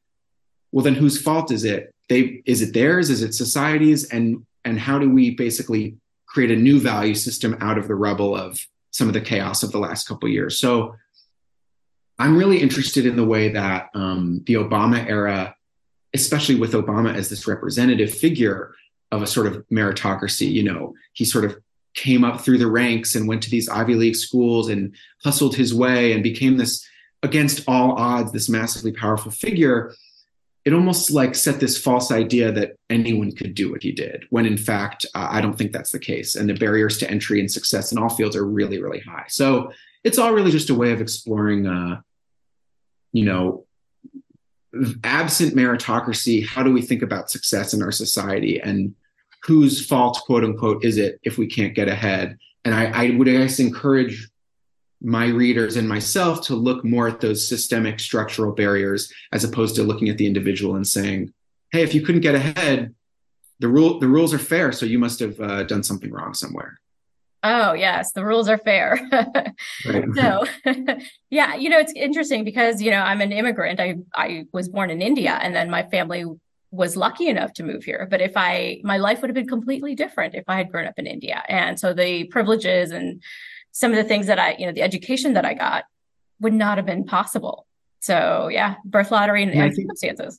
well 0.72 0.84
then 0.84 0.94
whose 0.94 1.20
fault 1.20 1.50
is 1.50 1.64
it? 1.64 1.94
They 2.08 2.42
is 2.46 2.62
it 2.62 2.74
theirs? 2.74 3.10
Is 3.10 3.22
it 3.22 3.34
society's? 3.34 4.04
And 4.10 4.44
and 4.64 4.78
how 4.78 4.98
do 4.98 5.10
we 5.10 5.30
basically 5.30 5.96
create 6.26 6.50
a 6.50 6.56
new 6.56 6.78
value 6.78 7.14
system 7.14 7.56
out 7.60 7.78
of 7.78 7.88
the 7.88 7.94
rubble 7.94 8.36
of 8.36 8.60
some 8.90 9.08
of 9.08 9.14
the 9.14 9.20
chaos 9.20 9.62
of 9.62 9.72
the 9.72 9.78
last 9.78 10.08
couple 10.08 10.28
years. 10.28 10.58
So 10.58 10.96
I'm 12.18 12.36
really 12.36 12.58
interested 12.60 13.06
in 13.06 13.16
the 13.16 13.24
way 13.24 13.50
that 13.50 13.90
um, 13.94 14.42
the 14.46 14.54
Obama 14.54 15.06
era, 15.06 15.54
especially 16.14 16.54
with 16.54 16.72
Obama 16.72 17.14
as 17.14 17.28
this 17.28 17.46
representative 17.46 18.12
figure 18.12 18.74
of 19.12 19.22
a 19.22 19.26
sort 19.26 19.46
of 19.46 19.64
meritocracy, 19.68 20.50
you 20.50 20.62
know, 20.62 20.94
he 21.12 21.24
sort 21.24 21.44
of 21.44 21.58
came 21.96 22.22
up 22.22 22.40
through 22.40 22.59
the 22.59 22.70
ranks 22.70 23.16
and 23.16 23.26
went 23.26 23.42
to 23.42 23.50
these 23.50 23.68
Ivy 23.68 23.96
League 23.96 24.16
schools 24.16 24.68
and 24.68 24.94
hustled 25.24 25.56
his 25.56 25.74
way 25.74 26.12
and 26.12 26.22
became 26.22 26.56
this, 26.56 26.87
against 27.24 27.64
all 27.66 27.92
odds, 27.98 28.30
this 28.30 28.48
massively 28.48 28.92
powerful 28.92 29.32
figure 29.32 29.92
it 30.66 30.74
almost 30.74 31.12
like 31.12 31.37
set 31.37 31.61
this 31.61 31.78
false 31.78 32.11
idea 32.11 32.50
that 32.50 32.76
anyone 32.90 33.30
could 33.30 33.54
do 33.54 33.70
what 33.70 33.85
he 33.85 33.92
did 33.92 34.26
when 34.30 34.44
in 34.44 34.59
fact 34.59 35.06
uh, 35.14 35.28
i 35.30 35.40
don't 35.40 35.56
think 35.56 35.72
that's 35.72 35.92
the 35.92 35.98
case. 35.98 36.35
And 36.35 36.50
the 36.50 36.54
barriers 36.54 36.98
to 36.98 37.11
entry 37.11 37.40
and 37.40 37.50
success 37.50 37.92
in 37.92 37.98
all 37.98 38.11
fields 38.11 38.37
are 38.37 38.44
really 38.44 38.82
really 38.82 39.00
high. 39.00 39.24
So 39.28 39.72
it's 40.04 40.18
all 40.18 40.32
really 40.35 40.50
just 40.50 40.70
a 40.70 40.74
way 40.74 40.92
of 40.92 41.00
exploring 41.00 41.66
uh, 41.66 42.00
you 43.12 43.24
know 43.24 43.64
absent 45.04 45.54
meritocracy 45.54 46.46
how 46.46 46.62
do 46.62 46.72
we 46.72 46.82
think 46.82 47.00
about 47.00 47.30
success 47.30 47.72
in 47.72 47.82
our 47.82 47.92
society? 47.92 48.61
And 48.61 48.94
whose 49.46 49.85
fault 49.85 50.20
quote 50.26 50.44
unquote 50.44 50.85
is 50.85 50.98
it 50.98 51.18
if 51.22 51.38
we 51.38 51.46
can't 51.46 51.74
get 51.74 51.88
ahead 51.88 52.37
and 52.64 52.74
i, 52.74 53.06
I 53.06 53.11
would 53.16 53.28
i 53.28 53.32
guess 53.32 53.59
encourage 53.59 54.28
my 55.00 55.26
readers 55.26 55.76
and 55.76 55.88
myself 55.88 56.42
to 56.46 56.54
look 56.54 56.85
more 56.85 57.09
at 57.09 57.20
those 57.20 57.46
systemic 57.46 58.00
structural 58.00 58.52
barriers 58.52 59.12
as 59.32 59.44
opposed 59.44 59.76
to 59.76 59.82
looking 59.82 60.09
at 60.09 60.18
the 60.18 60.26
individual 60.26 60.76
and 60.76 60.87
saying, 60.87 61.32
"Hey, 61.70 61.82
if 61.82 61.94
you 61.94 62.00
couldn't 62.00 62.22
get 62.22 62.35
ahead, 62.35 62.94
the 63.59 63.68
rule 63.68 64.00
the 64.00 64.09
rules 64.09 64.32
are 64.32 64.38
fair, 64.38 64.72
so 64.72 64.87
you 64.87 64.98
must 64.98 65.20
have 65.20 65.40
uh, 65.40 65.62
done 65.64 65.82
something 65.82 66.11
wrong 66.11 66.35
somewhere." 66.35 66.80
Oh 67.42 67.74
yes, 67.74 68.12
the 68.12 68.24
rules 68.24 68.48
are 68.48 68.59
fair. 68.59 68.98
so, 70.14 70.46
yeah, 71.30 71.54
you 71.54 71.68
know 71.68 71.78
it's 71.78 71.92
interesting 71.94 72.42
because 72.42 72.80
you 72.80 72.90
know 72.90 73.00
I'm 73.00 73.20
an 73.20 73.32
immigrant. 73.32 73.80
I 73.80 73.96
I 74.14 74.46
was 74.52 74.68
born 74.68 74.90
in 74.90 75.02
India, 75.02 75.38
and 75.42 75.54
then 75.54 75.70
my 75.70 75.82
family 75.85 76.24
was 76.76 76.96
lucky 76.96 77.28
enough 77.28 77.52
to 77.54 77.64
move 77.64 77.84
here. 77.84 78.06
But 78.10 78.20
if 78.20 78.32
I, 78.36 78.80
my 78.84 78.98
life 78.98 79.20
would 79.20 79.30
have 79.30 79.34
been 79.34 79.48
completely 79.48 79.94
different 79.94 80.34
if 80.34 80.44
I 80.48 80.56
had 80.56 80.70
grown 80.70 80.86
up 80.86 80.98
in 80.98 81.06
India. 81.06 81.42
And 81.48 81.80
so 81.80 81.92
the 81.92 82.24
privileges 82.24 82.90
and 82.90 83.22
some 83.72 83.90
of 83.90 83.96
the 83.96 84.04
things 84.04 84.26
that 84.26 84.38
I, 84.38 84.56
you 84.58 84.66
know, 84.66 84.72
the 84.72 84.82
education 84.82 85.34
that 85.34 85.44
I 85.44 85.54
got 85.54 85.84
would 86.40 86.52
not 86.52 86.78
have 86.78 86.86
been 86.86 87.04
possible. 87.04 87.66
So 88.00 88.48
yeah, 88.48 88.76
birth 88.84 89.10
lottery 89.10 89.42
and, 89.42 89.52
and 89.52 89.74
circumstances. 89.74 90.38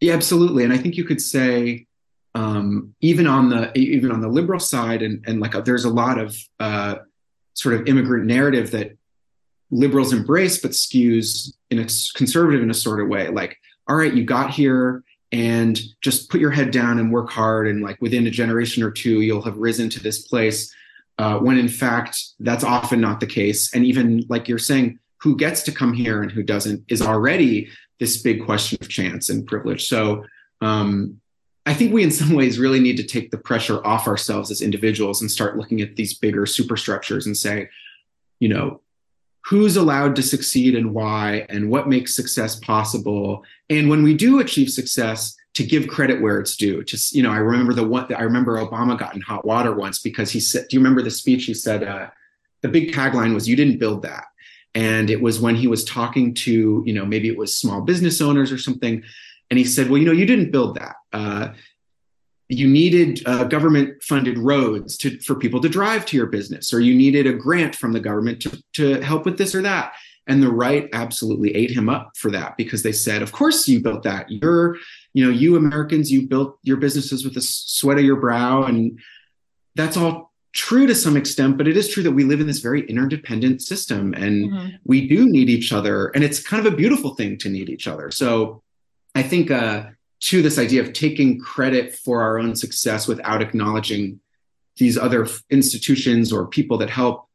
Yeah, 0.00 0.14
absolutely. 0.14 0.64
And 0.64 0.72
I 0.72 0.78
think 0.78 0.96
you 0.96 1.04
could 1.04 1.20
say, 1.20 1.86
um, 2.34 2.94
even 3.00 3.26
on 3.26 3.48
the 3.48 3.72
even 3.78 4.12
on 4.12 4.20
the 4.20 4.28
liberal 4.28 4.60
side, 4.60 5.00
and 5.00 5.24
and 5.26 5.40
like 5.40 5.54
a, 5.54 5.62
there's 5.62 5.86
a 5.86 5.90
lot 5.90 6.18
of 6.18 6.36
uh, 6.60 6.96
sort 7.54 7.76
of 7.76 7.88
immigrant 7.88 8.26
narrative 8.26 8.72
that 8.72 8.98
liberals 9.70 10.12
embrace, 10.12 10.58
but 10.58 10.72
skews 10.72 11.54
in 11.70 11.78
a 11.78 11.86
conservative 12.14 12.62
in 12.62 12.70
a 12.70 12.74
sort 12.74 13.00
of 13.00 13.08
way. 13.08 13.28
Like, 13.28 13.56
all 13.88 13.96
right, 13.96 14.12
you 14.12 14.24
got 14.24 14.50
here 14.50 15.02
and 15.32 15.78
just 16.00 16.30
put 16.30 16.40
your 16.40 16.50
head 16.50 16.70
down 16.70 16.98
and 16.98 17.12
work 17.12 17.30
hard, 17.30 17.66
and 17.68 17.82
like 17.82 18.00
within 18.00 18.26
a 18.26 18.30
generation 18.30 18.82
or 18.82 18.90
two, 18.90 19.20
you'll 19.22 19.42
have 19.42 19.56
risen 19.56 19.88
to 19.90 20.00
this 20.00 20.26
place. 20.26 20.72
Uh, 21.18 21.38
when 21.38 21.58
in 21.58 21.68
fact, 21.68 22.22
that's 22.40 22.64
often 22.64 23.00
not 23.00 23.20
the 23.20 23.26
case. 23.26 23.74
And 23.74 23.84
even 23.84 24.24
like 24.28 24.48
you're 24.48 24.58
saying, 24.58 24.98
who 25.22 25.36
gets 25.36 25.62
to 25.62 25.72
come 25.72 25.94
here 25.94 26.22
and 26.22 26.30
who 26.30 26.42
doesn't 26.42 26.84
is 26.88 27.00
already 27.00 27.68
this 27.98 28.22
big 28.22 28.44
question 28.44 28.78
of 28.80 28.88
chance 28.88 29.30
and 29.30 29.46
privilege. 29.46 29.88
So 29.88 30.24
um, 30.60 31.20
I 31.64 31.74
think 31.74 31.92
we, 31.92 32.02
in 32.02 32.10
some 32.10 32.34
ways, 32.34 32.58
really 32.58 32.80
need 32.80 32.98
to 32.98 33.02
take 33.02 33.30
the 33.30 33.38
pressure 33.38 33.84
off 33.84 34.06
ourselves 34.06 34.50
as 34.50 34.60
individuals 34.60 35.22
and 35.22 35.30
start 35.30 35.56
looking 35.56 35.80
at 35.80 35.96
these 35.96 36.14
bigger 36.18 36.44
superstructures 36.44 37.26
and 37.26 37.36
say, 37.36 37.68
you 38.38 38.48
know, 38.48 38.82
who's 39.46 39.76
allowed 39.76 40.16
to 40.16 40.22
succeed 40.22 40.74
and 40.74 40.92
why, 40.92 41.46
and 41.48 41.70
what 41.70 41.88
makes 41.88 42.14
success 42.14 42.56
possible. 42.60 43.42
And 43.68 43.90
when 43.90 44.02
we 44.02 44.14
do 44.14 44.40
achieve 44.40 44.70
success, 44.70 45.36
to 45.54 45.64
give 45.64 45.88
credit 45.88 46.20
where 46.20 46.38
it's 46.38 46.54
due. 46.54 46.84
Just 46.84 47.14
you 47.14 47.22
know, 47.22 47.30
I 47.30 47.38
remember 47.38 47.72
the 47.72 47.82
one. 47.82 48.12
I 48.12 48.20
remember 48.24 48.58
Obama 48.58 48.98
got 48.98 49.14
in 49.14 49.22
hot 49.22 49.46
water 49.46 49.74
once 49.74 50.00
because 50.00 50.30
he 50.30 50.38
said, 50.38 50.66
"Do 50.68 50.76
you 50.76 50.80
remember 50.80 51.00
the 51.00 51.10
speech 51.10 51.46
he 51.46 51.54
said?" 51.54 51.82
Uh, 51.82 52.08
the 52.60 52.68
big 52.68 52.92
tagline 52.92 53.32
was, 53.32 53.48
"You 53.48 53.56
didn't 53.56 53.78
build 53.78 54.02
that." 54.02 54.24
And 54.76 55.08
it 55.08 55.22
was 55.22 55.40
when 55.40 55.56
he 55.56 55.66
was 55.66 55.86
talking 55.86 56.34
to, 56.34 56.82
you 56.84 56.92
know, 56.92 57.06
maybe 57.06 57.28
it 57.28 57.38
was 57.38 57.56
small 57.56 57.80
business 57.80 58.20
owners 58.20 58.52
or 58.52 58.58
something. 58.58 59.02
And 59.50 59.58
he 59.58 59.64
said, 59.64 59.88
well, 59.88 59.96
you 59.96 60.04
know, 60.04 60.12
you 60.12 60.26
didn't 60.26 60.50
build 60.50 60.74
that. 60.74 60.96
Uh, 61.14 61.54
you 62.50 62.68
needed 62.68 63.22
uh, 63.24 63.44
government 63.44 64.02
funded 64.02 64.36
roads 64.36 64.98
to, 64.98 65.18
for 65.20 65.34
people 65.34 65.62
to 65.62 65.70
drive 65.70 66.04
to 66.06 66.16
your 66.18 66.26
business, 66.26 66.74
or 66.74 66.80
you 66.80 66.94
needed 66.94 67.26
a 67.26 67.32
grant 67.32 67.74
from 67.74 67.94
the 67.94 68.00
government 68.00 68.42
to, 68.42 68.62
to 68.74 69.00
help 69.00 69.24
with 69.24 69.38
this 69.38 69.54
or 69.54 69.62
that. 69.62 69.94
And 70.26 70.42
the 70.42 70.50
right 70.50 70.88
absolutely 70.92 71.54
ate 71.54 71.70
him 71.70 71.88
up 71.88 72.12
for 72.16 72.30
that 72.32 72.56
because 72.56 72.82
they 72.82 72.92
said, 72.92 73.22
of 73.22 73.32
course 73.32 73.68
you 73.68 73.80
built 73.80 74.02
that. 74.02 74.30
You're, 74.30 74.76
you 75.14 75.24
know, 75.24 75.30
you 75.30 75.56
Americans, 75.56 76.10
you 76.10 76.26
built 76.26 76.58
your 76.62 76.78
businesses 76.78 77.24
with 77.24 77.34
the 77.34 77.40
sweat 77.40 77.98
of 77.98 78.04
your 78.04 78.16
brow. 78.16 78.64
And 78.64 78.98
that's 79.76 79.96
all 79.96 80.32
true 80.52 80.86
to 80.86 80.94
some 80.94 81.16
extent, 81.16 81.58
but 81.58 81.68
it 81.68 81.76
is 81.76 81.88
true 81.88 82.02
that 82.02 82.12
we 82.12 82.24
live 82.24 82.40
in 82.40 82.46
this 82.46 82.60
very 82.60 82.88
interdependent 82.88 83.62
system 83.62 84.14
and 84.14 84.50
mm-hmm. 84.50 84.68
we 84.84 85.06
do 85.06 85.26
need 85.28 85.48
each 85.48 85.72
other. 85.72 86.08
And 86.08 86.24
it's 86.24 86.42
kind 86.42 86.66
of 86.66 86.72
a 86.72 86.76
beautiful 86.76 87.14
thing 87.14 87.38
to 87.38 87.48
need 87.48 87.68
each 87.68 87.86
other. 87.86 88.10
So 88.10 88.62
I 89.14 89.22
think, 89.22 89.50
uh, 89.50 89.84
to 90.18 90.40
this 90.42 90.58
idea 90.58 90.80
of 90.80 90.92
taking 90.92 91.38
credit 91.38 91.94
for 91.94 92.22
our 92.22 92.38
own 92.38 92.56
success 92.56 93.06
without 93.06 93.42
acknowledging 93.42 94.18
these 94.78 94.96
other 94.96 95.28
institutions 95.50 96.32
or 96.32 96.46
people 96.46 96.78
that 96.78 96.90
help, 96.90 97.28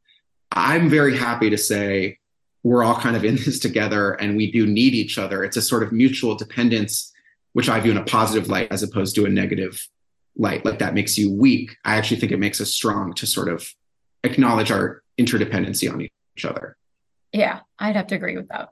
I'm 0.50 0.88
very 0.88 1.16
happy 1.16 1.48
to 1.50 1.58
say 1.58 2.18
we're 2.62 2.84
all 2.84 2.94
kind 2.94 3.16
of 3.16 3.24
in 3.24 3.36
this 3.36 3.58
together 3.58 4.12
and 4.12 4.36
we 4.36 4.50
do 4.50 4.66
need 4.66 4.94
each 4.94 5.18
other. 5.18 5.44
It's 5.44 5.56
a 5.56 5.62
sort 5.62 5.82
of 5.82 5.92
mutual 5.92 6.34
dependence, 6.34 7.12
which 7.52 7.68
I 7.68 7.80
view 7.80 7.90
in 7.90 7.96
a 7.96 8.04
positive 8.04 8.48
light 8.48 8.68
as 8.70 8.82
opposed 8.82 9.14
to 9.16 9.26
a 9.26 9.28
negative 9.28 9.86
light. 10.36 10.64
Like 10.64 10.78
that 10.78 10.94
makes 10.94 11.18
you 11.18 11.32
weak. 11.32 11.76
I 11.84 11.96
actually 11.96 12.20
think 12.20 12.32
it 12.32 12.38
makes 12.38 12.60
us 12.60 12.72
strong 12.72 13.14
to 13.14 13.26
sort 13.26 13.48
of 13.48 13.68
acknowledge 14.24 14.70
our 14.70 15.02
interdependency 15.18 15.92
on 15.92 16.00
each 16.02 16.44
other. 16.44 16.76
Yeah 17.32 17.60
i'd 17.78 17.96
have 17.96 18.06
to 18.08 18.14
agree 18.14 18.36
with 18.36 18.48
that. 18.48 18.70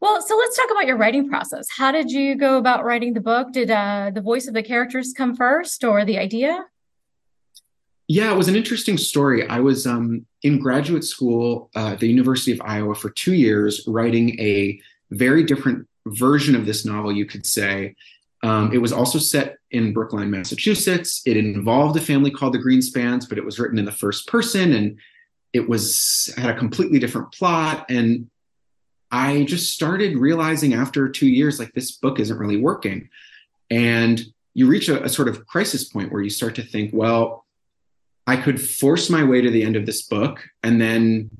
Well 0.00 0.20
so 0.22 0.36
let's 0.36 0.56
talk 0.56 0.70
about 0.70 0.86
your 0.86 0.96
writing 0.96 1.28
process. 1.28 1.66
How 1.76 1.90
did 1.90 2.10
you 2.10 2.36
go 2.36 2.58
about 2.58 2.84
writing 2.84 3.14
the 3.14 3.20
book? 3.20 3.52
Did 3.52 3.70
uh, 3.70 4.10
the 4.14 4.20
voice 4.20 4.46
of 4.46 4.54
the 4.54 4.62
characters 4.62 5.14
come 5.16 5.34
first 5.34 5.84
or 5.84 6.04
the 6.04 6.18
idea 6.18 6.66
yeah 8.08 8.32
it 8.32 8.36
was 8.36 8.48
an 8.48 8.56
interesting 8.56 8.98
story 8.98 9.48
i 9.48 9.60
was 9.60 9.86
um, 9.86 10.26
in 10.42 10.58
graduate 10.58 11.04
school 11.04 11.70
uh, 11.76 11.90
at 11.92 12.00
the 12.00 12.08
university 12.08 12.52
of 12.52 12.60
iowa 12.64 12.94
for 12.94 13.10
two 13.10 13.34
years 13.34 13.84
writing 13.86 14.38
a 14.40 14.80
very 15.10 15.44
different 15.44 15.86
version 16.06 16.54
of 16.56 16.66
this 16.66 16.84
novel 16.84 17.12
you 17.12 17.26
could 17.26 17.46
say 17.46 17.94
um, 18.42 18.72
it 18.72 18.78
was 18.78 18.92
also 18.92 19.18
set 19.18 19.56
in 19.72 19.92
Brookline, 19.92 20.30
Massachusetts. 20.30 21.22
It 21.26 21.36
involved 21.36 21.96
a 21.96 22.00
family 22.00 22.30
called 22.30 22.54
the 22.54 22.58
Greenspans, 22.58 23.28
but 23.28 23.36
it 23.36 23.44
was 23.44 23.58
written 23.58 23.78
in 23.78 23.84
the 23.84 23.92
first 23.92 24.28
person 24.28 24.74
and 24.74 24.98
it 25.52 25.68
was 25.68 26.32
had 26.36 26.50
a 26.50 26.58
completely 26.58 26.98
different 26.98 27.32
plot. 27.32 27.86
And 27.88 28.30
I 29.10 29.44
just 29.44 29.72
started 29.72 30.16
realizing 30.16 30.74
after 30.74 31.08
two 31.08 31.28
years, 31.28 31.58
like 31.58 31.72
this 31.72 31.92
book 31.92 32.20
isn't 32.20 32.38
really 32.38 32.58
working. 32.58 33.08
And 33.70 34.20
you 34.54 34.66
reach 34.66 34.88
a, 34.88 35.02
a 35.02 35.08
sort 35.08 35.28
of 35.28 35.46
crisis 35.46 35.84
point 35.84 36.12
where 36.12 36.22
you 36.22 36.30
start 36.30 36.54
to 36.56 36.62
think, 36.62 36.90
well, 36.92 37.44
I 38.28 38.36
could 38.36 38.60
force 38.60 39.08
my 39.08 39.24
way 39.24 39.40
to 39.40 39.50
the 39.50 39.62
end 39.62 39.74
of 39.74 39.86
this 39.86 40.02
book 40.02 40.46
and 40.62 40.78
then, 40.78 41.30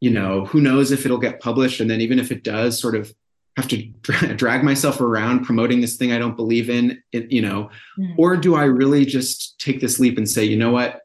you 0.00 0.10
know, 0.10 0.46
who 0.46 0.62
knows 0.62 0.90
if 0.90 1.04
it'll 1.04 1.18
get 1.18 1.40
published. 1.40 1.78
And 1.78 1.90
then 1.90 2.00
even 2.00 2.18
if 2.18 2.32
it 2.32 2.42
does, 2.42 2.80
sort 2.80 2.94
of 2.94 3.12
have 3.58 3.68
to 3.68 3.86
dra- 4.00 4.34
drag 4.42 4.64
myself 4.64 5.02
around 5.02 5.44
promoting 5.44 5.82
this 5.82 5.96
thing 5.96 6.10
I 6.10 6.18
don't 6.18 6.34
believe 6.34 6.70
in, 6.70 7.02
it, 7.12 7.30
you 7.30 7.42
know, 7.42 7.68
mm. 7.98 8.14
or 8.16 8.38
do 8.38 8.54
I 8.54 8.64
really 8.64 9.04
just 9.04 9.60
take 9.60 9.82
this 9.82 10.00
leap 10.00 10.16
and 10.16 10.26
say, 10.26 10.42
you 10.42 10.56
know 10.56 10.70
what, 10.70 11.02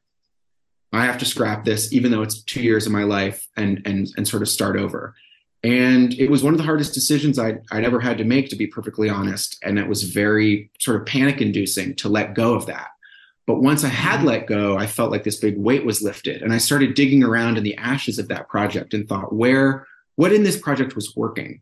I 0.94 1.04
have 1.04 1.18
to 1.18 1.26
scrap 1.26 1.66
this, 1.66 1.92
even 1.92 2.10
though 2.10 2.22
it's 2.22 2.42
two 2.44 2.62
years 2.62 2.86
of 2.86 2.94
my 2.94 3.04
life, 3.04 3.46
and 3.58 3.82
and 3.86 4.08
and 4.16 4.26
sort 4.26 4.42
of 4.42 4.48
start 4.48 4.78
over. 4.78 5.14
And 5.64 6.14
it 6.14 6.32
was 6.32 6.44
one 6.44 6.54
of 6.54 6.58
the 6.58 6.64
hardest 6.64 6.94
decisions 6.94 7.38
I'd, 7.38 7.60
I'd 7.72 7.84
ever 7.84 8.00
had 8.00 8.18
to 8.20 8.24
make, 8.24 8.48
to 8.50 8.56
be 8.56 8.68
perfectly 8.68 9.10
honest. 9.10 9.58
And 9.64 9.78
it 9.78 9.88
was 9.90 10.04
very 10.04 10.70
sort 10.80 11.02
of 11.02 11.06
panic 11.06 11.42
inducing 11.42 11.96
to 11.96 12.08
let 12.08 12.36
go 12.36 12.54
of 12.54 12.68
that. 12.68 12.88
But 13.48 13.62
once 13.62 13.84
I 13.84 13.88
had 13.88 14.18
mm-hmm. 14.18 14.28
let 14.28 14.48
go, 14.48 14.78
I 14.78 14.86
felt 14.86 15.10
like 15.10 15.24
this 15.24 15.38
big 15.38 15.58
weight 15.58 15.86
was 15.86 16.04
lifted. 16.04 16.44
And 16.44 16.54
I 16.54 16.60
started 16.60 16.94
digging 16.94 17.24
around 17.24 17.58
in 17.58 17.64
the 17.64 17.78
ashes 17.78 18.20
of 18.20 18.28
that 18.28 18.50
project 18.50 18.94
and 18.94 19.08
thought, 19.08 19.34
where, 19.34 19.88
what 20.18 20.34
in 20.34 20.44
this 20.44 20.60
project 20.60 20.96
was 20.96 21.16
working? 21.16 21.62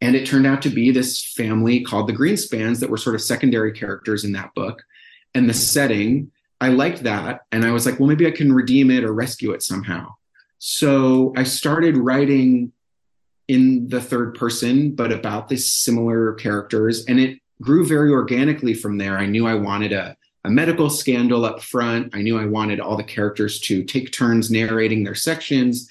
And 0.00 0.16
it 0.16 0.26
turned 0.26 0.46
out 0.46 0.62
to 0.62 0.70
be 0.70 0.90
this 0.90 1.22
family 1.22 1.84
called 1.84 2.08
the 2.08 2.14
Greenspans 2.14 2.80
that 2.80 2.90
were 2.90 2.96
sort 2.96 3.14
of 3.14 3.20
secondary 3.20 3.70
characters 3.70 4.24
in 4.24 4.32
that 4.32 4.52
book. 4.54 4.82
And 5.34 5.48
the 5.48 5.54
setting, 5.54 6.32
I 6.60 6.68
liked 6.68 7.04
that. 7.04 7.42
And 7.52 7.64
I 7.64 7.70
was 7.70 7.86
like, 7.86 8.00
well, 8.00 8.08
maybe 8.08 8.26
I 8.26 8.32
can 8.32 8.52
redeem 8.52 8.90
it 8.90 9.04
or 9.04 9.12
rescue 9.12 9.52
it 9.52 9.62
somehow. 9.62 10.14
So 10.58 11.32
I 11.36 11.44
started 11.44 11.96
writing 11.96 12.72
in 13.46 13.88
the 13.88 14.00
third 14.00 14.34
person, 14.34 14.92
but 14.92 15.12
about 15.12 15.48
these 15.48 15.70
similar 15.70 16.32
characters. 16.34 17.04
And 17.04 17.20
it 17.20 17.38
grew 17.60 17.86
very 17.86 18.10
organically 18.10 18.74
from 18.74 18.98
there. 18.98 19.18
I 19.18 19.26
knew 19.26 19.46
I 19.46 19.54
wanted 19.54 19.92
a, 19.92 20.16
a 20.44 20.50
medical 20.50 20.90
scandal 20.90 21.44
up 21.44 21.62
front. 21.62 22.14
I 22.14 22.22
knew 22.22 22.38
I 22.38 22.46
wanted 22.46 22.80
all 22.80 22.96
the 22.96 23.04
characters 23.04 23.60
to 23.60 23.84
take 23.84 24.12
turns 24.12 24.50
narrating 24.50 25.04
their 25.04 25.14
sections. 25.14 25.88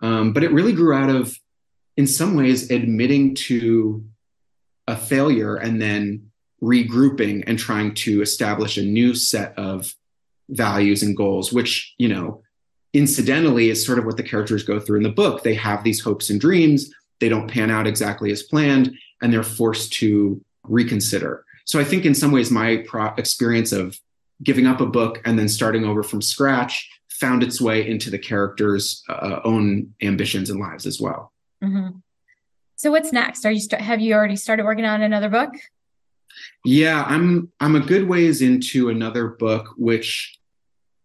Um, 0.00 0.32
but 0.32 0.42
it 0.42 0.52
really 0.52 0.72
grew 0.72 0.94
out 0.94 1.10
of 1.10 1.38
in 1.96 2.06
some 2.06 2.34
ways 2.34 2.70
admitting 2.70 3.34
to 3.34 4.04
a 4.86 4.96
failure 4.96 5.56
and 5.56 5.80
then 5.80 6.30
regrouping 6.62 7.44
and 7.46 7.58
trying 7.58 7.94
to 7.94 8.22
establish 8.22 8.76
a 8.76 8.82
new 8.82 9.14
set 9.14 9.56
of 9.58 9.94
values 10.48 11.02
and 11.02 11.16
goals 11.16 11.52
which 11.52 11.94
you 11.96 12.08
know 12.08 12.42
incidentally 12.92 13.70
is 13.70 13.84
sort 13.84 13.98
of 13.98 14.04
what 14.04 14.16
the 14.16 14.22
characters 14.22 14.64
go 14.64 14.80
through 14.80 14.96
in 14.96 15.04
the 15.04 15.08
book 15.08 15.42
they 15.42 15.54
have 15.54 15.84
these 15.84 16.00
hopes 16.00 16.28
and 16.28 16.40
dreams 16.40 16.92
they 17.20 17.28
don't 17.28 17.50
pan 17.50 17.70
out 17.70 17.86
exactly 17.86 18.32
as 18.32 18.42
planned 18.42 18.92
and 19.22 19.32
they're 19.32 19.42
forced 19.42 19.92
to 19.92 20.40
reconsider 20.64 21.44
so 21.70 21.78
i 21.78 21.84
think 21.84 22.04
in 22.04 22.14
some 22.14 22.32
ways 22.32 22.50
my 22.50 22.84
pro- 22.86 23.14
experience 23.16 23.72
of 23.72 23.98
giving 24.42 24.66
up 24.66 24.80
a 24.80 24.86
book 24.86 25.20
and 25.24 25.38
then 25.38 25.48
starting 25.48 25.84
over 25.84 26.02
from 26.02 26.20
scratch 26.20 26.88
found 27.08 27.42
its 27.42 27.60
way 27.60 27.86
into 27.86 28.10
the 28.10 28.18
characters 28.18 29.02
uh, 29.08 29.40
own 29.44 29.94
ambitions 30.02 30.50
and 30.50 30.58
lives 30.58 30.86
as 30.86 31.00
well 31.00 31.32
Mm-hmm. 31.62 31.98
So 32.76 32.90
what's 32.90 33.12
next? 33.12 33.44
Are 33.44 33.50
you 33.50 33.60
st- 33.60 33.82
have 33.82 34.00
you 34.00 34.14
already 34.14 34.36
started 34.36 34.64
working 34.64 34.84
on 34.84 35.02
another 35.02 35.28
book? 35.28 35.50
Yeah, 36.64 37.04
I'm 37.06 37.52
I'm 37.60 37.76
a 37.76 37.80
good 37.80 38.08
ways 38.08 38.40
into 38.40 38.88
another 38.88 39.28
book, 39.28 39.68
which 39.76 40.38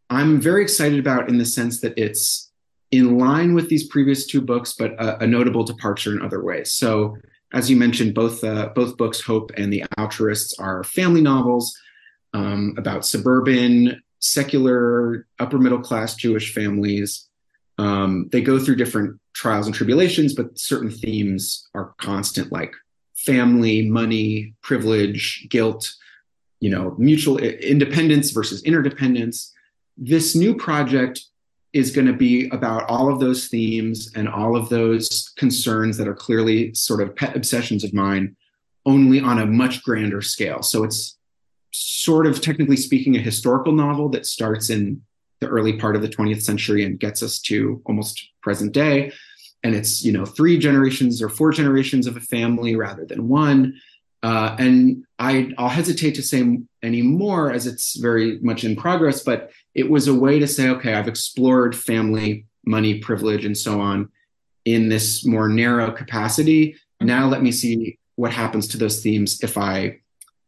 I'm 0.10 0.40
very 0.40 0.62
excited 0.64 1.00
about 1.00 1.28
in 1.28 1.38
the 1.38 1.46
sense 1.46 1.82
that 1.82 1.98
it's 1.98 2.52
in 2.92 3.18
line 3.18 3.54
with 3.54 3.68
these 3.68 3.88
previous 3.88 4.26
two 4.26 4.40
books, 4.40 4.76
but 4.78 4.92
a, 4.94 5.24
a 5.24 5.28
notable 5.28 5.64
departure 5.64 6.14
in 6.14 6.22
other 6.22 6.42
ways. 6.42 6.72
So, 6.72 7.18
as 7.54 7.70
you 7.70 7.76
mentioned, 7.76 8.14
both 8.14 8.44
uh, 8.44 8.70
both 8.76 8.98
books, 8.98 9.22
Hope 9.22 9.52
and 9.58 9.72
The 9.72 9.84
Altruists, 9.98 10.60
are 10.60 10.84
family 10.84 11.22
novels 11.22 11.78
um, 12.34 12.76
about 12.78 13.06
suburban, 13.06 14.02
secular, 14.20 15.28
upper 15.40 15.58
middle 15.58 15.80
class 15.80 16.16
Jewish 16.16 16.54
families. 16.54 17.30
Um, 17.78 18.30
they 18.32 18.42
go 18.42 18.60
through 18.60 18.78
different 18.78 19.20
trials 19.34 19.68
and 19.68 19.76
tribulations, 19.76 20.34
but 20.34 20.58
certain 20.58 20.90
themes 20.90 21.68
are 21.74 21.94
constant, 21.98 22.52
like 22.52 22.74
family, 23.16 23.88
money, 23.88 24.54
privilege, 24.62 25.48
guilt, 25.50 25.94
you 26.60 26.70
know, 26.70 26.96
mutual 26.98 27.38
independence 27.38 28.32
versus 28.32 28.64
interdependence. 28.64 29.54
This 29.98 30.36
new 30.36 30.56
project 30.56 31.22
is 31.76 31.92
going 31.92 32.08
to 32.08 32.14
be 32.14 32.48
about 32.50 32.90
all 32.90 33.12
of 33.12 33.20
those 33.20 33.50
themes 33.50 34.10
and 34.16 34.30
all 34.30 34.56
of 34.56 34.70
those 34.70 35.34
concerns 35.38 35.98
that 35.98 36.08
are 36.08 36.16
clearly 36.16 36.74
sort 36.74 37.02
of 37.02 37.14
pet 37.14 37.36
obsessions 37.36 37.84
of 37.84 37.94
mine, 37.94 38.34
only 38.86 39.20
on 39.20 39.40
a 39.40 39.46
much 39.46 39.84
grander 39.84 40.22
scale. 40.22 40.64
So 40.64 40.86
it's 40.86 41.18
sort 41.72 42.28
of 42.28 42.40
technically 42.40 42.78
speaking 42.78 43.18
a 43.18 43.20
historical 43.20 43.74
novel 43.74 44.08
that 44.08 44.26
starts 44.26 44.70
in 44.70 45.02
the 45.42 45.48
early 45.48 45.74
part 45.74 45.98
of 45.98 46.02
the 46.02 46.08
20th 46.08 46.44
century 46.44 46.86
and 46.86 46.98
gets 46.98 47.22
us 47.22 47.40
to 47.40 47.82
almost 47.86 48.26
present 48.42 48.72
day 48.72 49.12
and 49.66 49.76
it's 49.76 50.06
you 50.06 50.12
know 50.12 50.26
three 50.26 50.58
generations 50.58 51.22
or 51.22 51.28
four 51.28 51.52
generations 51.52 52.06
of 52.06 52.16
a 52.16 52.22
family 52.22 52.76
rather 52.76 53.04
than 53.04 53.28
one 53.28 53.74
uh, 54.26 54.56
and 54.60 55.06
I, 55.20 55.32
i'll 55.58 55.78
hesitate 55.82 56.16
to 56.16 56.24
say 56.24 56.42
any 56.82 57.02
more 57.02 57.52
as 57.52 57.68
it's 57.68 57.88
very 58.10 58.40
much 58.40 58.64
in 58.64 58.76
progress 58.76 59.24
but 59.24 59.52
it 59.74 59.90
was 59.90 60.08
a 60.08 60.20
way 60.26 60.40
to 60.40 60.48
say 60.48 60.70
okay 60.70 60.94
i've 60.94 61.08
explored 61.08 61.76
family 61.76 62.46
money 62.66 63.00
privilege 63.00 63.46
and 63.46 63.58
so 63.58 63.80
on 63.80 64.10
in 64.66 64.90
this 64.90 65.24
more 65.26 65.48
narrow 65.48 65.92
capacity. 65.92 66.62
Mm-hmm. 66.74 67.08
now 67.08 67.28
let 67.28 67.42
me 67.44 67.52
see 67.52 67.98
what 68.16 68.34
happens 68.34 68.68
to 68.70 68.78
those 68.78 69.02
themes 69.04 69.42
if 69.44 69.58
i 69.58 70.00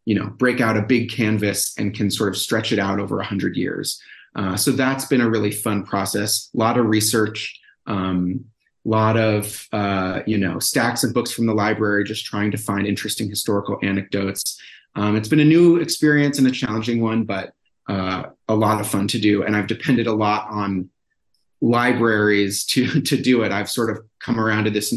you 0.08 0.16
know 0.16 0.28
break 0.44 0.62
out 0.62 0.78
a 0.78 0.82
big 0.82 1.12
canvas 1.12 1.76
and 1.78 1.94
can 1.94 2.10
sort 2.10 2.30
of 2.30 2.38
stretch 2.38 2.72
it 2.72 2.80
out 2.80 3.00
over 3.00 3.18
100 3.18 3.58
years. 3.58 4.02
Uh, 4.36 4.56
so 4.56 4.72
that's 4.72 5.06
been 5.06 5.20
a 5.20 5.30
really 5.30 5.52
fun 5.52 5.84
process. 5.84 6.50
A 6.56 6.58
lot 6.58 6.78
of 6.78 6.86
research 6.86 7.60
um, 7.88 8.46
lot 8.90 9.18
of 9.18 9.68
uh, 9.74 10.22
you 10.26 10.38
know 10.38 10.60
stacks 10.60 11.04
of 11.04 11.14
books 11.14 11.32
from 11.32 11.46
the 11.46 11.54
library 11.54 12.04
just 12.04 12.26
trying 12.26 12.52
to 12.52 12.58
find 12.58 12.88
interesting 12.88 13.30
historical 13.30 13.78
anecdotes. 13.84 14.60
Um, 14.96 15.16
it's 15.16 15.30
been 15.30 15.40
a 15.40 15.46
new 15.46 15.78
experience 15.78 16.40
and 16.40 16.48
a 16.48 16.52
challenging 16.52 17.02
one 17.02 17.24
but 17.24 17.54
uh, 17.88 18.24
a 18.48 18.56
lot 18.56 18.82
of 18.82 18.88
fun 18.88 19.08
to 19.10 19.20
do. 19.20 19.44
And 19.44 19.56
i've 19.56 19.68
depended 19.68 20.08
a 20.08 20.14
lot 20.14 20.48
on 20.50 20.90
libraries 21.62 22.66
to 22.66 23.02
to 23.02 23.22
do 23.22 23.44
it. 23.44 23.52
I've 23.52 23.70
sort 23.70 23.90
of 23.90 24.04
come 24.20 24.40
around 24.40 24.66
to 24.66 24.72
this 24.72 24.94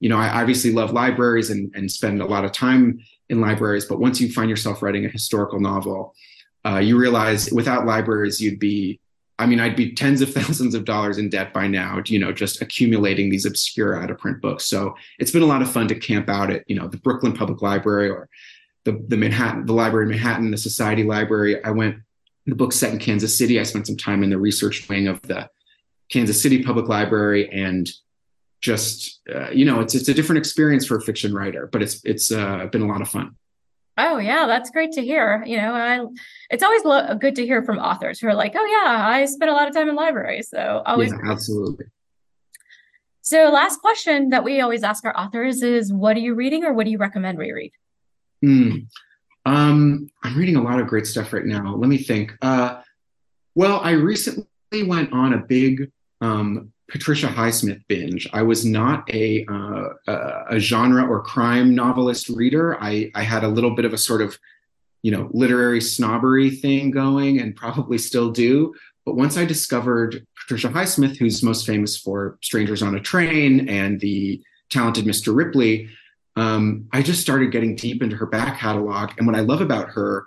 you 0.00 0.08
know 0.08 0.18
i 0.18 0.40
obviously 0.40 0.72
love 0.72 0.92
libraries 0.92 1.50
and, 1.50 1.70
and 1.74 1.90
spend 1.90 2.20
a 2.20 2.26
lot 2.26 2.44
of 2.44 2.52
time 2.52 2.98
in 3.28 3.40
libraries 3.40 3.84
but 3.84 4.00
once 4.00 4.20
you 4.20 4.32
find 4.32 4.50
yourself 4.50 4.82
writing 4.82 5.04
a 5.04 5.08
historical 5.08 5.60
novel 5.60 6.14
uh, 6.64 6.78
you 6.78 6.98
realize 6.98 7.50
without 7.52 7.86
libraries 7.86 8.40
you'd 8.40 8.58
be 8.58 8.98
I 9.40 9.46
mean, 9.46 9.58
I'd 9.58 9.76
be 9.76 9.92
tens 9.92 10.20
of 10.20 10.32
thousands 10.34 10.74
of 10.74 10.84
dollars 10.84 11.18
in 11.18 11.30
debt 11.30 11.52
by 11.52 11.66
now, 11.66 12.02
you 12.06 12.18
know, 12.18 12.32
just 12.32 12.60
accumulating 12.60 13.30
these 13.30 13.46
obscure 13.46 14.00
out 14.00 14.10
of 14.10 14.18
print 14.18 14.40
books. 14.40 14.66
So 14.66 14.94
it's 15.18 15.30
been 15.30 15.42
a 15.42 15.46
lot 15.46 15.62
of 15.62 15.70
fun 15.70 15.88
to 15.88 15.94
camp 15.94 16.28
out 16.28 16.50
at, 16.50 16.64
you 16.68 16.76
know, 16.76 16.86
the 16.86 16.98
Brooklyn 16.98 17.32
Public 17.32 17.62
Library 17.62 18.10
or 18.10 18.28
the, 18.84 19.02
the 19.08 19.16
Manhattan, 19.16 19.66
the 19.66 19.72
library 19.72 20.06
in 20.06 20.10
Manhattan, 20.10 20.50
the 20.50 20.58
Society 20.58 21.04
Library. 21.04 21.62
I 21.64 21.70
went, 21.70 21.96
the 22.46 22.54
book 22.54 22.72
set 22.72 22.92
in 22.92 22.98
Kansas 22.98 23.36
City. 23.36 23.60
I 23.60 23.64
spent 23.64 23.86
some 23.86 23.96
time 23.96 24.22
in 24.22 24.30
the 24.30 24.38
research 24.38 24.88
wing 24.88 25.08
of 25.08 25.20
the 25.22 25.48
Kansas 26.10 26.40
City 26.40 26.62
Public 26.62 26.88
Library 26.88 27.50
and 27.50 27.88
just, 28.60 29.20
uh, 29.34 29.50
you 29.50 29.64
know, 29.64 29.80
it's, 29.80 29.94
it's 29.94 30.08
a 30.08 30.14
different 30.14 30.38
experience 30.38 30.86
for 30.86 30.96
a 30.96 31.00
fiction 31.00 31.34
writer, 31.34 31.68
but 31.70 31.82
it's, 31.82 32.04
it's 32.04 32.30
uh, 32.30 32.66
been 32.66 32.82
a 32.82 32.86
lot 32.86 33.00
of 33.00 33.08
fun. 33.08 33.36
Oh 33.98 34.18
yeah, 34.18 34.46
that's 34.46 34.70
great 34.70 34.92
to 34.92 35.02
hear. 35.02 35.42
You 35.46 35.58
know, 35.58 35.74
I, 35.74 36.04
it's 36.50 36.62
always 36.62 36.84
lo- 36.84 37.14
good 37.16 37.36
to 37.36 37.44
hear 37.44 37.62
from 37.62 37.78
authors 37.78 38.20
who 38.20 38.28
are 38.28 38.34
like, 38.34 38.54
"Oh 38.56 38.64
yeah, 38.64 39.06
I 39.06 39.24
spent 39.26 39.50
a 39.50 39.54
lot 39.54 39.68
of 39.68 39.74
time 39.74 39.88
in 39.88 39.94
libraries." 39.94 40.48
So 40.48 40.82
always, 40.86 41.12
yeah, 41.12 41.30
absolutely. 41.30 41.86
So, 43.22 43.50
last 43.50 43.80
question 43.80 44.30
that 44.30 44.42
we 44.42 44.60
always 44.60 44.82
ask 44.82 45.04
our 45.04 45.16
authors 45.16 45.62
is, 45.62 45.92
"What 45.92 46.16
are 46.16 46.20
you 46.20 46.34
reading, 46.34 46.64
or 46.64 46.72
what 46.72 46.84
do 46.84 46.90
you 46.90 46.98
recommend 46.98 47.38
we 47.38 47.52
read?" 47.52 47.72
Hmm. 48.42 48.70
Um, 49.46 50.08
I'm 50.22 50.36
reading 50.36 50.56
a 50.56 50.62
lot 50.62 50.80
of 50.80 50.86
great 50.86 51.06
stuff 51.06 51.32
right 51.32 51.44
now. 51.44 51.74
Let 51.74 51.88
me 51.88 51.98
think. 51.98 52.32
Uh, 52.42 52.80
well, 53.54 53.80
I 53.80 53.92
recently 53.92 54.46
went 54.84 55.12
on 55.12 55.34
a 55.34 55.38
big 55.38 55.90
um, 56.20 56.72
Patricia 56.90 57.28
Highsmith 57.28 57.82
binge. 57.88 58.28
I 58.32 58.42
was 58.42 58.64
not 58.64 59.08
a, 59.14 59.46
uh, 59.46 60.44
a, 60.50 60.58
genre 60.58 61.06
or 61.06 61.22
crime 61.22 61.74
novelist 61.74 62.28
reader. 62.28 62.76
I, 62.82 63.10
I 63.14 63.22
had 63.22 63.44
a 63.44 63.48
little 63.48 63.74
bit 63.74 63.84
of 63.84 63.92
a 63.92 63.98
sort 63.98 64.20
of, 64.20 64.38
you 65.02 65.10
know, 65.10 65.30
literary 65.32 65.80
snobbery 65.80 66.50
thing 66.50 66.90
going, 66.90 67.40
and 67.40 67.56
probably 67.56 67.96
still 67.96 68.30
do. 68.30 68.74
But 69.06 69.16
once 69.16 69.36
I 69.36 69.44
discovered 69.44 70.26
Patricia 70.36 70.68
Highsmith, 70.68 71.16
who's 71.16 71.42
most 71.42 71.66
famous 71.66 71.96
for 71.96 72.38
Strangers 72.42 72.82
on 72.82 72.94
a 72.94 73.00
Train 73.00 73.68
and 73.68 74.00
the 74.00 74.42
talented 74.68 75.04
Mr. 75.04 75.34
Ripley, 75.34 75.88
um, 76.36 76.88
I 76.92 77.02
just 77.02 77.22
started 77.22 77.52
getting 77.52 77.76
deep 77.76 78.02
into 78.02 78.16
her 78.16 78.26
back 78.26 78.58
catalog. 78.58 79.12
And 79.16 79.26
what 79.26 79.36
I 79.36 79.40
love 79.40 79.60
about 79.60 79.90
her 79.90 80.26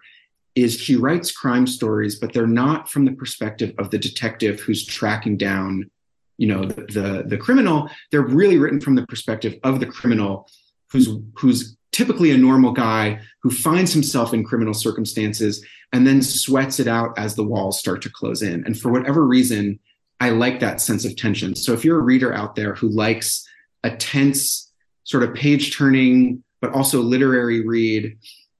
is 0.55 0.79
she 0.79 0.95
writes 0.95 1.31
crime 1.31 1.65
stories, 1.65 2.15
but 2.19 2.33
they're 2.33 2.47
not 2.47 2.89
from 2.89 3.05
the 3.05 3.11
perspective 3.11 3.73
of 3.77 3.89
the 3.89 3.97
detective 3.97 4.59
who's 4.59 4.85
tracking 4.85 5.37
down 5.37 5.89
you 6.37 6.47
know 6.47 6.65
the, 6.65 6.81
the, 6.83 7.23
the 7.27 7.37
criminal 7.37 7.89
they're 8.11 8.21
really 8.21 8.57
written 8.57 8.81
from 8.81 8.95
the 8.95 9.05
perspective 9.07 9.55
of 9.63 9.79
the 9.79 9.85
criminal 9.85 10.47
who's 10.91 11.09
who's 11.35 11.77
typically 11.91 12.31
a 12.31 12.37
normal 12.37 12.71
guy 12.71 13.19
who 13.41 13.51
finds 13.51 13.93
himself 13.93 14.33
in 14.33 14.43
criminal 14.43 14.73
circumstances 14.73 15.63
and 15.93 16.05
then 16.05 16.21
sweats 16.21 16.79
it 16.79 16.87
out 16.87 17.17
as 17.17 17.35
the 17.35 17.43
walls 17.43 17.79
start 17.79 18.01
to 18.01 18.09
close 18.09 18.41
in. 18.41 18.65
And 18.65 18.77
for 18.77 18.91
whatever 18.91 19.25
reason 19.25 19.79
i 20.19 20.29
like 20.29 20.59
that 20.59 20.81
sense 20.81 21.05
of 21.05 21.15
tension. 21.15 21.55
So 21.55 21.73
if 21.73 21.83
you're 21.83 21.99
a 21.99 22.03
reader 22.03 22.33
out 22.33 22.55
there 22.55 22.75
who 22.75 22.87
likes 22.89 23.47
a 23.83 23.95
tense 23.95 24.71
sort 25.03 25.23
of 25.23 25.33
page 25.33 25.75
turning 25.75 26.43
but 26.61 26.71
also 26.73 27.01
literary 27.01 27.65
read 27.65 28.17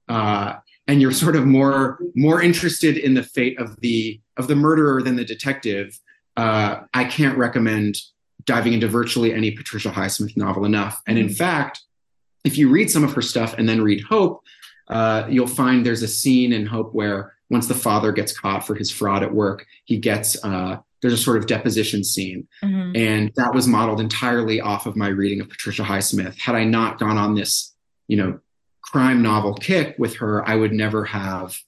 uh, 0.08 0.54
and 0.86 1.00
you're 1.00 1.12
sort 1.12 1.36
of 1.36 1.46
more 1.46 1.98
more 2.14 2.42
interested 2.42 2.98
in 2.98 3.14
the 3.14 3.22
fate 3.22 3.58
of 3.58 3.80
the 3.80 4.20
of 4.36 4.46
the 4.46 4.56
murderer 4.56 5.02
than 5.02 5.16
the 5.16 5.24
detective 5.24 5.98
uh, 6.36 6.80
I 6.92 7.04
can't 7.04 7.38
recommend 7.38 7.96
diving 8.44 8.72
into 8.72 8.88
virtually 8.88 9.32
any 9.32 9.50
Patricia 9.50 9.90
Highsmith 9.90 10.36
novel 10.36 10.64
enough. 10.64 11.00
And 11.06 11.18
in 11.18 11.26
mm-hmm. 11.26 11.34
fact, 11.34 11.82
if 12.44 12.58
you 12.58 12.68
read 12.68 12.90
some 12.90 13.04
of 13.04 13.14
her 13.14 13.22
stuff 13.22 13.54
and 13.56 13.68
then 13.68 13.82
read 13.82 14.02
Hope, 14.02 14.42
uh, 14.88 15.26
you'll 15.30 15.46
find 15.46 15.84
there's 15.84 16.02
a 16.02 16.08
scene 16.08 16.52
in 16.52 16.66
Hope 16.66 16.92
where 16.94 17.34
once 17.50 17.66
the 17.66 17.74
father 17.74 18.12
gets 18.12 18.38
caught 18.38 18.66
for 18.66 18.74
his 18.74 18.90
fraud 18.90 19.22
at 19.22 19.32
work, 19.32 19.66
he 19.84 19.96
gets 19.96 20.42
uh, 20.44 20.78
there's 21.00 21.14
a 21.14 21.18
sort 21.18 21.36
of 21.36 21.46
deposition 21.46 22.02
scene, 22.02 22.48
mm-hmm. 22.62 22.96
and 22.96 23.30
that 23.36 23.54
was 23.54 23.66
modeled 23.66 24.00
entirely 24.00 24.60
off 24.60 24.86
of 24.86 24.96
my 24.96 25.08
reading 25.08 25.40
of 25.40 25.48
Patricia 25.50 25.82
Highsmith. 25.82 26.38
Had 26.38 26.54
I 26.54 26.64
not 26.64 26.98
gone 26.98 27.18
on 27.18 27.34
this, 27.34 27.74
you 28.08 28.16
know, 28.16 28.40
crime 28.80 29.20
novel 29.20 29.54
kick 29.54 29.96
with 29.98 30.16
her, 30.16 30.46
I 30.48 30.56
would 30.56 30.72
never 30.72 31.04
have 31.04 31.58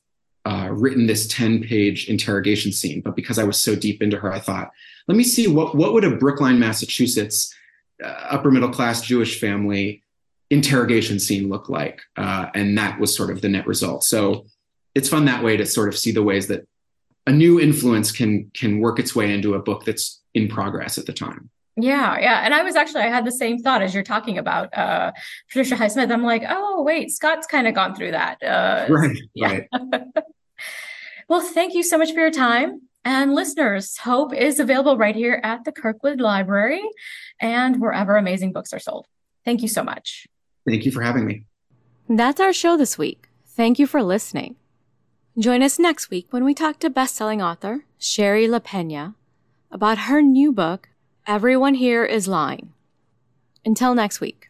uh, 0.46 0.68
written 0.70 1.06
this 1.06 1.26
10 1.26 1.64
page 1.64 2.08
interrogation 2.08 2.70
scene, 2.70 3.00
but 3.00 3.16
because 3.16 3.36
I 3.36 3.44
was 3.44 3.60
so 3.60 3.74
deep 3.74 4.00
into 4.00 4.16
her, 4.16 4.32
I 4.32 4.38
thought, 4.38 4.70
let 5.08 5.16
me 5.16 5.24
see 5.24 5.48
what, 5.48 5.74
what 5.74 5.92
would 5.92 6.04
a 6.04 6.16
Brookline, 6.16 6.60
Massachusetts 6.60 7.52
uh, 8.02 8.06
upper 8.06 8.52
middle 8.52 8.70
class 8.70 9.02
Jewish 9.02 9.40
family 9.40 10.04
interrogation 10.48 11.18
scene 11.18 11.48
look 11.48 11.68
like? 11.68 12.00
Uh, 12.16 12.46
and 12.54 12.78
that 12.78 13.00
was 13.00 13.14
sort 13.14 13.30
of 13.30 13.40
the 13.40 13.48
net 13.48 13.66
result. 13.66 14.04
So 14.04 14.46
it's 14.94 15.08
fun 15.08 15.24
that 15.24 15.42
way 15.42 15.56
to 15.56 15.66
sort 15.66 15.88
of 15.88 15.98
see 15.98 16.12
the 16.12 16.22
ways 16.22 16.46
that 16.46 16.64
a 17.26 17.32
new 17.32 17.60
influence 17.60 18.12
can 18.12 18.52
can 18.54 18.78
work 18.78 19.00
its 19.00 19.16
way 19.16 19.34
into 19.34 19.54
a 19.54 19.58
book 19.58 19.84
that's 19.84 20.22
in 20.32 20.46
progress 20.46 20.96
at 20.96 21.06
the 21.06 21.12
time. 21.12 21.50
Yeah, 21.76 22.18
yeah. 22.20 22.42
And 22.44 22.54
I 22.54 22.62
was 22.62 22.76
actually 22.76 23.02
I 23.02 23.08
had 23.08 23.24
the 23.24 23.32
same 23.32 23.58
thought 23.58 23.82
as 23.82 23.92
you're 23.92 24.04
talking 24.04 24.38
about 24.38 24.72
uh 24.78 25.10
Patricia 25.48 25.74
Highsmith. 25.74 26.12
I'm 26.12 26.22
like, 26.22 26.44
oh 26.48 26.82
wait, 26.82 27.10
Scott's 27.10 27.48
kind 27.48 27.66
of 27.66 27.74
gone 27.74 27.96
through 27.96 28.12
that. 28.12 28.40
Uh 28.42 28.86
right, 28.88 29.18
yeah. 29.34 29.60
right. 29.82 30.02
Well, 31.28 31.40
thank 31.40 31.74
you 31.74 31.82
so 31.82 31.98
much 31.98 32.12
for 32.12 32.20
your 32.20 32.30
time. 32.30 32.82
And 33.04 33.34
listeners, 33.34 33.96
Hope 33.98 34.34
is 34.34 34.58
available 34.58 34.96
right 34.96 35.14
here 35.14 35.40
at 35.44 35.64
the 35.64 35.72
Kirkwood 35.72 36.20
Library 36.20 36.82
and 37.40 37.80
wherever 37.80 38.16
amazing 38.16 38.52
books 38.52 38.72
are 38.72 38.78
sold. 38.78 39.06
Thank 39.44 39.62
you 39.62 39.68
so 39.68 39.84
much. 39.84 40.26
Thank 40.68 40.84
you 40.84 40.90
for 40.90 41.02
having 41.02 41.24
me. 41.26 41.46
That's 42.08 42.40
our 42.40 42.52
show 42.52 42.76
this 42.76 42.98
week. 42.98 43.28
Thank 43.46 43.78
you 43.78 43.86
for 43.86 44.02
listening. 44.02 44.56
Join 45.38 45.62
us 45.62 45.78
next 45.78 46.10
week 46.10 46.26
when 46.30 46.44
we 46.44 46.54
talk 46.54 46.78
to 46.80 46.90
best-selling 46.90 47.42
author 47.42 47.84
Shari 47.98 48.46
Lapena 48.46 49.14
about 49.70 49.98
her 49.98 50.22
new 50.22 50.52
book, 50.52 50.88
Everyone 51.26 51.74
Here 51.74 52.04
is 52.04 52.26
Lying. 52.26 52.72
Until 53.64 53.94
next 53.94 54.20
week. 54.20 54.48